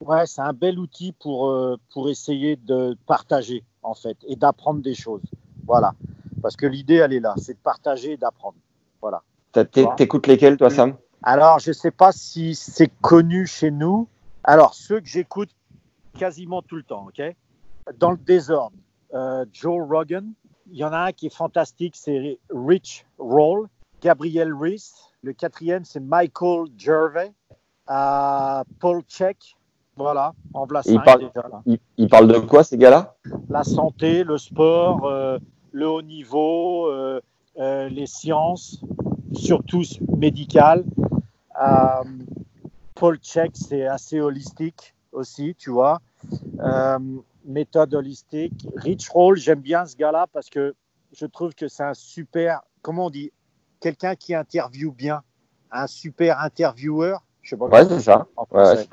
[0.01, 4.81] ouais, c'est un bel outil pour, euh, pour essayer de partager, en fait, et d'apprendre
[4.81, 5.21] des choses.
[5.67, 5.93] Voilà.
[6.41, 8.57] Parce que l'idée, elle est là, c'est de partager et d'apprendre.
[8.99, 9.21] Voilà.
[9.51, 10.97] T'écoutes lesquels, toi, Sam?
[11.21, 14.07] Alors, je ne sais pas si c'est connu chez nous.
[14.43, 15.51] Alors, ceux que j'écoute
[16.17, 17.21] quasiment tout le temps, OK?
[17.97, 18.75] Dans le désordre,
[19.13, 20.33] euh, Joe Rogan.
[20.73, 23.67] Il y en a un qui est fantastique, c'est Rich Roll.
[24.01, 24.91] Gabriel Reese.
[25.21, 27.31] Le quatrième, c'est Michael Gervais.
[27.91, 29.55] Euh, Paul Check.
[29.95, 31.61] Voilà, en voilà Il parle- déjà, là.
[32.27, 33.13] de quoi, ces gars-là?
[33.49, 35.37] La santé, le sport, euh,
[35.71, 37.21] le haut niveau, euh,
[37.55, 38.81] les sciences,
[39.33, 39.83] surtout
[40.17, 40.83] médicales.
[42.95, 46.01] Paul Check, c'est assez holistique aussi, tu vois.
[47.45, 48.67] Méthode holistique.
[48.75, 50.75] Rich Roll, j'aime bien ce gars-là parce que
[51.11, 53.31] je trouve que c'est un super, comment on dit,
[53.79, 55.23] quelqu'un qui interviewe bien,
[55.71, 57.23] un super intervieweur.
[57.41, 58.27] Je sais pas Ouais, c'est ça.
[58.51, 58.87] Ouais,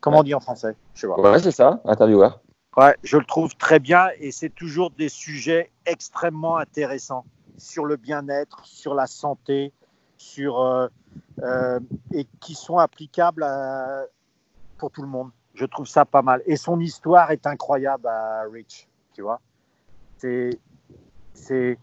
[0.00, 1.18] comment on dit en français Je sais pas.
[1.18, 2.40] Ouais, c'est ça, intervieweur.
[2.76, 7.24] Ouais, je le trouve très bien et c'est toujours des sujets extrêmement intéressants
[7.56, 9.72] sur le bien-être, sur la santé,
[10.16, 10.88] sur euh,
[11.42, 11.78] euh,
[12.12, 14.04] et qui sont applicables à-
[14.76, 15.30] pour tout le monde.
[15.54, 16.42] Je trouve ça pas mal.
[16.46, 19.40] Et son histoire est incroyable à Rich, tu vois.
[20.18, 20.58] C'est,
[21.32, 21.78] c'est,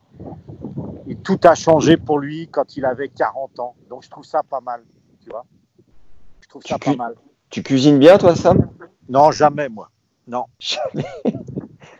[1.24, 3.76] tout a changé pour lui quand il avait 40 ans.
[3.90, 4.84] Donc je trouve ça pas mal,
[5.22, 5.46] tu vois.
[6.42, 7.16] Je trouve ça pas mal.
[7.50, 8.70] Tu cuisines bien, toi, Sam?
[9.10, 9.90] Non, jamais, moi.
[10.28, 10.46] Non.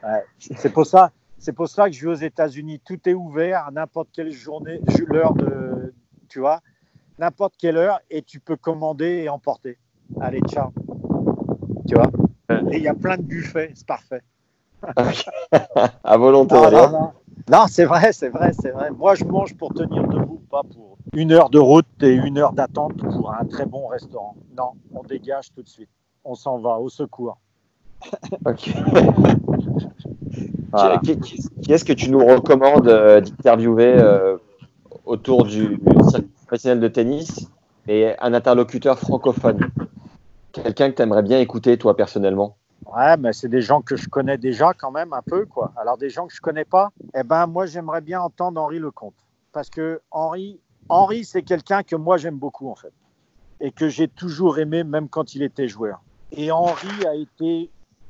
[0.04, 0.24] Ouais.
[0.40, 1.12] C'est pour ça.
[1.38, 2.80] C'est pour ça que je vais aux États-Unis.
[2.84, 5.94] Tout est ouvert à n'importe quelle journée, l'heure de,
[6.28, 6.62] tu vois,
[7.20, 9.78] n'importe quelle heure, et tu peux commander et emporter.
[10.20, 10.72] Allez, ciao.
[11.92, 12.10] Tu vois.
[12.72, 14.22] Et il y a plein de buffets, c'est parfait.
[16.06, 17.12] À volonté, Non, non, non.
[17.52, 18.92] Non, c'est vrai, c'est vrai, c'est vrai.
[18.92, 22.54] Moi, je mange pour tenir debout, pas pour une heure de route et une heure
[22.54, 24.36] d'attente pour un très bon restaurant.
[24.58, 25.90] Non, on dégage tout de suite.
[26.24, 27.38] On s'en va au secours.
[28.46, 28.74] Ok.
[30.72, 31.00] Voilà.
[31.00, 34.38] Qui, qui- qui est-ce que tu nous recommandes euh, d'interviewer euh,
[35.04, 35.78] autour du, du
[36.48, 37.50] professionnel de tennis
[37.90, 39.60] et un interlocuteur francophone?
[40.52, 42.58] Quelqu'un que tu aimerais bien écouter, toi, personnellement?
[42.86, 45.72] Ouais, mais c'est des gens que je connais déjà quand même un peu, quoi.
[45.78, 49.14] Alors des gens que je connais pas, eh ben moi j'aimerais bien entendre Henri Lecomte,
[49.54, 52.92] parce que Henri, Henri c'est quelqu'un que moi j'aime beaucoup en fait,
[53.62, 56.02] et que j'ai toujours aimé même quand il était joueur.
[56.32, 57.70] Et Henri a été,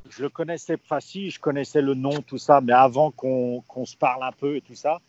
[0.10, 3.98] je le connaissais pas je connaissais le nom tout ça, mais avant qu'on qu'on se
[3.98, 5.00] parle un peu et tout ça.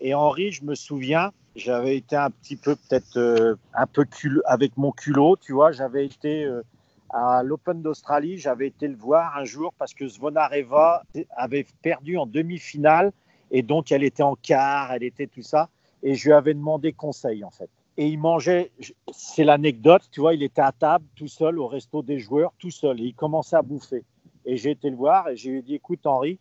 [0.00, 4.40] Et Henri, je me souviens, j'avais été un petit peu peut-être euh, un peu cul
[4.46, 6.62] avec mon culot, tu vois, j'avais été euh,
[7.10, 11.02] à l'Open d'Australie, j'avais été le voir un jour parce que Zvonareva
[11.36, 13.12] avait perdu en demi-finale
[13.50, 15.68] et donc elle était en quart, elle était tout ça.
[16.02, 17.68] Et je lui avais demandé conseil en fait.
[17.96, 18.70] Et il mangeait,
[19.12, 22.70] c'est l'anecdote, tu vois, il était à table tout seul au resto des joueurs, tout
[22.70, 24.04] seul, et il commençait à bouffer.
[24.44, 26.38] Et j'ai été le voir et j'ai lui dit, écoute Henri,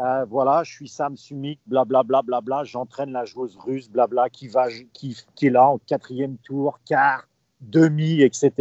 [0.00, 4.28] euh, voilà, je suis Sam Sumik, blablabla, bla, bla, bla, j'entraîne la joueuse russe, blabla,
[4.30, 4.50] qui,
[4.92, 7.26] qui, qui est là en quatrième tour, quart,
[7.60, 8.52] demi, etc.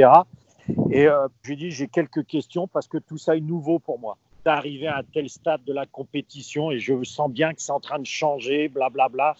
[0.89, 3.79] Et euh, je lui ai dit, j'ai quelques questions parce que tout ça est nouveau
[3.79, 4.17] pour moi.
[4.45, 7.79] D'arriver à un tel stade de la compétition et je sens bien que c'est en
[7.79, 9.35] train de changer, blablabla.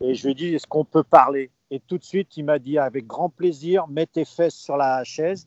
[0.00, 1.50] Et je lui ai dit, est-ce qu'on peut parler?
[1.70, 5.04] Et tout de suite, il m'a dit, avec grand plaisir, mets tes fesses sur la
[5.04, 5.46] chaise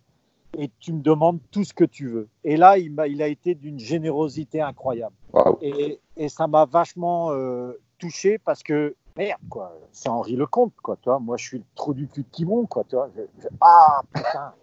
[0.58, 2.28] et tu me demandes tout ce que tu veux.
[2.43, 5.16] Et là, il, a été d'une générosité incroyable.
[5.62, 10.95] Et, et ça m'a vachement euh, touché parce que, merde, quoi, c'est Henri Lecomte, quoi,
[10.97, 11.20] toi.
[11.20, 13.10] Moi, je suis le trou du cul de Quiberon, quoi, toi.
[13.16, 14.54] Je- je- ah, putain.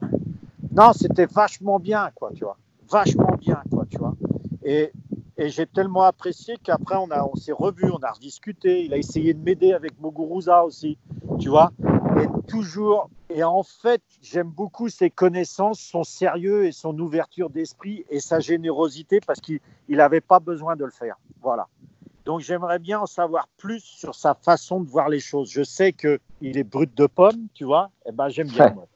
[0.73, 2.57] Non, c'était vachement bien, quoi, tu vois.
[2.89, 4.15] Vachement bien, quoi, tu vois.
[4.63, 4.93] Et,
[5.37, 8.85] et j'ai tellement apprécié qu'après, on, a, on s'est revus, on a rediscuté.
[8.85, 10.99] Il a essayé de m'aider avec Moguruza aussi,
[11.39, 11.71] tu vois.
[12.49, 13.11] Toujours.
[13.29, 18.41] Et en fait, j'aime beaucoup ses connaissances, son sérieux et son ouverture d'esprit et sa
[18.41, 21.17] générosité parce qu'il n'avait pas besoin de le faire.
[21.43, 21.69] Voilà.
[22.25, 25.51] Donc j'aimerais bien en savoir plus sur sa façon de voir les choses.
[25.51, 27.91] Je sais qu'il est brut de pomme, tu vois.
[28.07, 28.71] Eh ben j'aime bien.
[28.71, 28.87] Moi.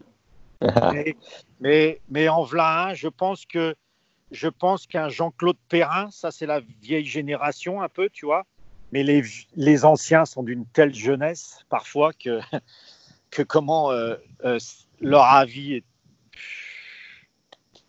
[0.93, 1.17] mais,
[1.61, 3.75] mais, mais en voilà un, je pense que
[4.31, 8.45] je pense qu'un Jean-Claude Perrin, ça c'est la vieille génération un peu, tu vois.
[8.93, 9.23] Mais les,
[9.57, 12.41] les anciens sont d'une telle jeunesse parfois que,
[13.35, 14.15] que comment euh,
[14.45, 14.59] euh,
[15.01, 15.85] leur avis est.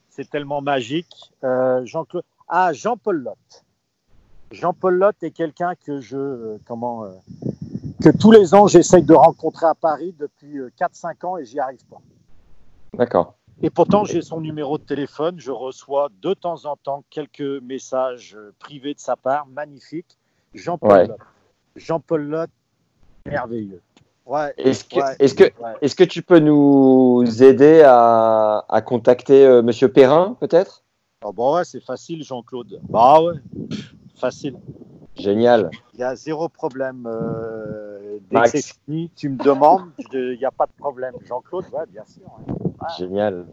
[0.09, 1.31] C'est tellement magique.
[1.43, 2.23] Euh, Jean-Claude.
[2.47, 3.63] Ah, Jean-Paul Lotte.
[4.51, 6.57] Jean-Paul Lotte est quelqu'un que je.
[6.65, 7.05] comment.
[8.01, 11.85] que tous les ans j'essaye de rencontrer à Paris depuis 4-5 ans et j'y arrive
[11.85, 12.01] pas.
[12.93, 13.35] D'accord.
[13.61, 15.39] Et pourtant, j'ai son numéro de téléphone.
[15.39, 19.47] Je reçois de temps en temps quelques messages privés de sa part.
[19.47, 20.17] Magnifique.
[20.53, 21.19] Jean-Paul Lotte.
[21.75, 22.51] Jean-Paul Lotte,
[23.25, 23.81] merveilleux.
[24.25, 25.43] Ouais, est-ce que, est-ce, que,
[25.81, 30.83] est-ce que tu peux nous aider à, à contacter euh, Monsieur Perrin, peut-être?
[31.23, 32.79] Oh, bah ouais, c'est facile, Jean-Claude.
[32.89, 33.35] Bah ouais,
[34.15, 34.57] facile.
[35.15, 35.69] Génial.
[35.93, 37.07] Il y a zéro problème.
[37.07, 41.13] Euh, dès que c'est fini, tu me demandes, il n'y a pas de problème.
[41.27, 42.23] Jean-Claude, ouais, bien sûr.
[42.97, 43.45] Génial.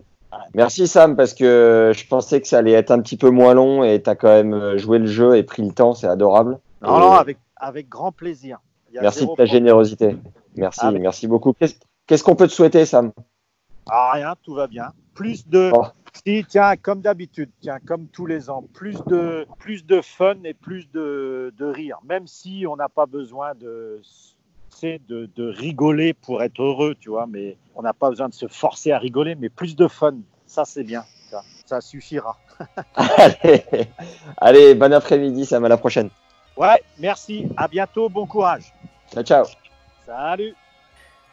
[0.54, 3.84] Merci Sam, parce que je pensais que ça allait être un petit peu moins long
[3.84, 6.58] et tu as quand même euh, joué le jeu et pris le temps, c'est adorable.
[6.80, 8.58] Non, non, avec, avec grand plaisir.
[8.94, 10.16] Merci de ta générosité.
[10.56, 11.54] Merci, merci beaucoup.
[11.54, 13.12] Qu'est-ce qu'on peut te souhaiter, Sam?
[13.88, 14.92] Ah, Rien, tout va bien.
[15.14, 15.84] Plus de, oh.
[16.24, 20.54] si, tiens, comme d'habitude, tiens, comme tous les ans, plus de, plus de fun et
[20.54, 21.98] plus de, de rire.
[22.04, 24.00] Même si on n'a pas besoin de
[24.82, 28.48] de, de, rigoler pour être heureux, tu vois, mais on n'a pas besoin de se
[28.48, 32.36] forcer à rigoler, mais plus de fun, ça c'est bien, ça, ça suffira.
[32.96, 33.64] allez,
[34.38, 36.10] allez, bon après-midi, Sam, à la prochaine.
[36.56, 38.72] Ouais, merci, à bientôt, bon courage.
[39.12, 39.44] Ciao, ciao.
[40.06, 40.54] Salut.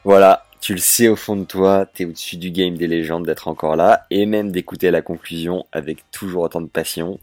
[0.04, 3.48] Voilà, tu le sais au fond de toi, t'es au-dessus du game des légendes d'être
[3.48, 7.20] encore là, et même d'écouter la conclusion avec toujours autant de passion.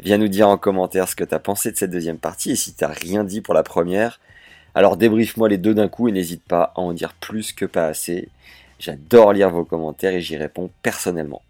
[0.00, 2.74] Viens nous dire en commentaire ce que t'as pensé de cette deuxième partie, et si
[2.74, 4.18] t'as rien dit pour la première,
[4.74, 7.86] alors débrief-moi les deux d'un coup et n'hésite pas à en dire plus que pas
[7.86, 8.28] assez.
[8.78, 11.42] J'adore lire vos commentaires et j'y réponds personnellement.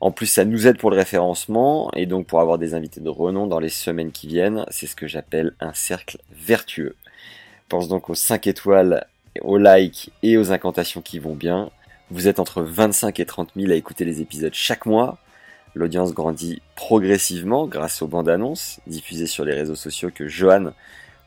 [0.00, 3.08] En plus, ça nous aide pour le référencement et donc pour avoir des invités de
[3.08, 4.64] renom dans les semaines qui viennent.
[4.68, 6.96] C'est ce que j'appelle un cercle vertueux.
[7.72, 9.06] Pense donc aux 5 étoiles,
[9.40, 11.70] aux likes et aux incantations qui vont bien.
[12.10, 15.16] Vous êtes entre 25 et 30 000 à écouter les épisodes chaque mois.
[15.74, 20.74] L'audience grandit progressivement grâce aux bandes annonces diffusées sur les réseaux sociaux que Johan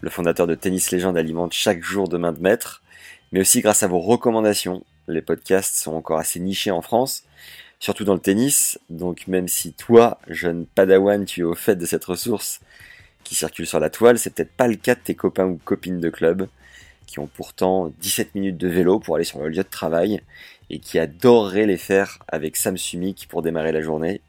[0.02, 2.84] le fondateur de Tennis Légende alimente chaque jour de main de maître,
[3.32, 4.84] mais aussi grâce à vos recommandations.
[5.08, 7.24] Les podcasts sont encore assez nichés en France,
[7.80, 11.88] surtout dans le tennis, donc même si toi, jeune padawan, tu es au fait de
[11.88, 12.60] cette ressource
[13.26, 16.00] qui circule sur la toile, c'est peut-être pas le cas de tes copains ou copines
[16.00, 16.48] de club,
[17.08, 20.22] qui ont pourtant 17 minutes de vélo pour aller sur leur lieu de travail,
[20.70, 24.22] et qui adoreraient les faire avec Sam Sumik pour démarrer la journée.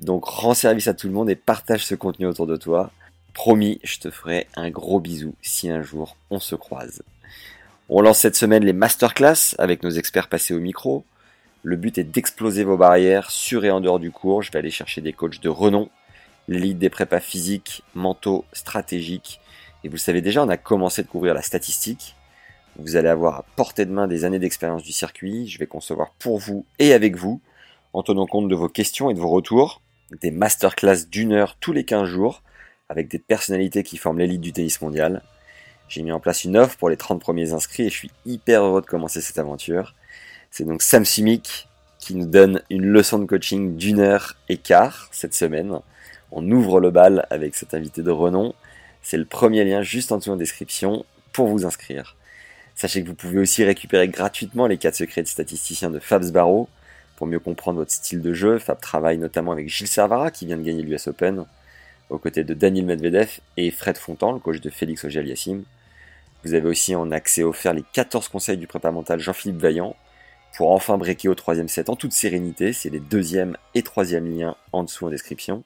[0.00, 2.90] Donc rends service à tout le monde et partage ce contenu autour de toi.
[3.34, 7.02] Promis, je te ferai un gros bisou si un jour on se croise.
[7.88, 11.04] On lance cette semaine les masterclass avec nos experts passés au micro.
[11.62, 14.42] Le but est d'exploser vos barrières sur et en dehors du cours.
[14.42, 15.88] Je vais aller chercher des coachs de renom,
[16.48, 19.40] l'élite des prépas physiques, mentaux, stratégiques.
[19.84, 22.16] Et vous le savez déjà, on a commencé de couvrir la statistique.
[22.76, 25.48] Vous allez avoir à portée de main des années d'expérience du circuit.
[25.48, 27.40] Je vais concevoir pour vous et avec vous,
[27.92, 29.82] en tenant compte de vos questions et de vos retours,
[30.20, 32.42] des masterclass d'une heure tous les 15 jours
[32.88, 35.22] avec des personnalités qui forment l'élite du tennis mondial.
[35.88, 38.62] J'ai mis en place une offre pour les 30 premiers inscrits et je suis hyper
[38.62, 39.94] heureux de commencer cette aventure.
[40.50, 41.68] C'est donc Sam Simic
[41.98, 45.80] qui nous donne une leçon de coaching d'une heure et quart cette semaine.
[46.32, 48.54] On ouvre le bal avec cet invité de renom.
[49.02, 52.16] C'est le premier lien juste en dessous en description pour vous inscrire.
[52.74, 56.70] Sachez que vous pouvez aussi récupérer gratuitement les 4 secrets de statisticien de Fabs Barreau
[57.16, 58.58] pour mieux comprendre votre style de jeu.
[58.58, 61.44] Fab travaille notamment avec Gilles Servara qui vient de gagner l'US Open
[62.08, 65.64] aux côtés de Daniel Medvedev et Fred Fontan, le coach de Félix Auger-Aliassime.
[66.44, 69.96] Vous avez aussi en accès offert les 14 conseils du prépa mental Jean-Philippe Vaillant
[70.56, 72.72] pour enfin breaker au troisième set en toute sérénité.
[72.72, 75.62] C'est les deuxième et troisième liens en dessous en description.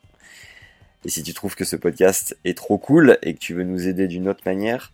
[1.04, 3.86] Et si tu trouves que ce podcast est trop cool et que tu veux nous
[3.86, 4.92] aider d'une autre manière,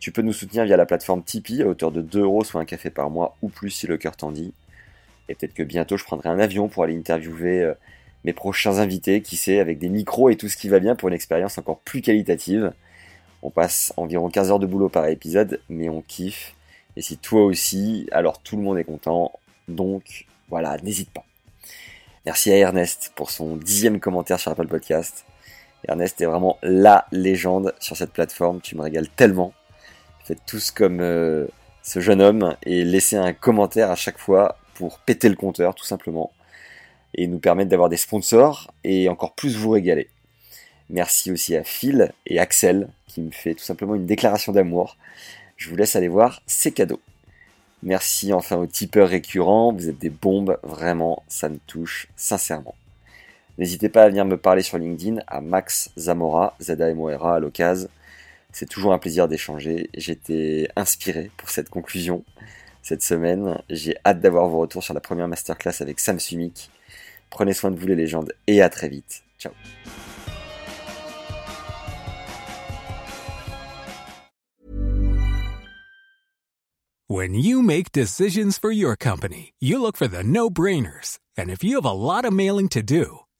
[0.00, 2.64] tu peux nous soutenir via la plateforme Tipeee à hauteur de 2 euros, soit un
[2.64, 4.52] café par mois ou plus si le cœur t'en dit.
[5.28, 7.74] Et peut-être que bientôt je prendrai un avion pour aller interviewer euh,
[8.24, 11.08] mes prochains invités, qui sait, avec des micros et tout ce qui va bien pour
[11.08, 12.72] une expérience encore plus qualitative.
[13.42, 16.54] On passe environ 15 heures de boulot par épisode, mais on kiffe.
[16.96, 19.32] Et si toi aussi, alors tout le monde est content.
[19.68, 21.24] Donc voilà, n'hésite pas.
[22.24, 25.24] Merci à Ernest pour son dixième commentaire sur Apple Podcast.
[25.88, 28.60] Ernest est vraiment la légende sur cette plateforme.
[28.60, 29.52] Tu me régales tellement.
[30.24, 31.46] Faites tous comme euh,
[31.82, 35.84] ce jeune homme et laissez un commentaire à chaque fois pour péter le compteur, tout
[35.84, 36.32] simplement.
[37.14, 40.08] Et nous permettre d'avoir des sponsors et encore plus vous régaler.
[40.88, 44.96] Merci aussi à Phil et Axel qui me fait tout simplement une déclaration d'amour.
[45.56, 47.00] Je vous laisse aller voir ces cadeaux.
[47.82, 52.76] Merci enfin aux tipeurs récurrents, vous êtes des bombes, vraiment, ça me touche sincèrement.
[53.58, 57.06] N'hésitez pas à venir me parler sur LinkedIn à Max Zamora, z a m o
[57.06, 57.88] r a à l'occasion.
[58.50, 59.88] C'est toujours un plaisir d'échanger.
[59.94, 62.24] J'étais inspiré pour cette conclusion
[62.82, 63.58] cette semaine.
[63.70, 66.70] J'ai hâte d'avoir vos retours sur la première masterclass avec Sam Sumik.
[67.30, 69.22] Prenez soin de vous les légendes et à très vite.
[69.38, 69.52] Ciao.
[77.08, 81.18] When you make decisions for your company, you look for the no-brainers.
[81.36, 83.20] And if you have a lot of mailing to do,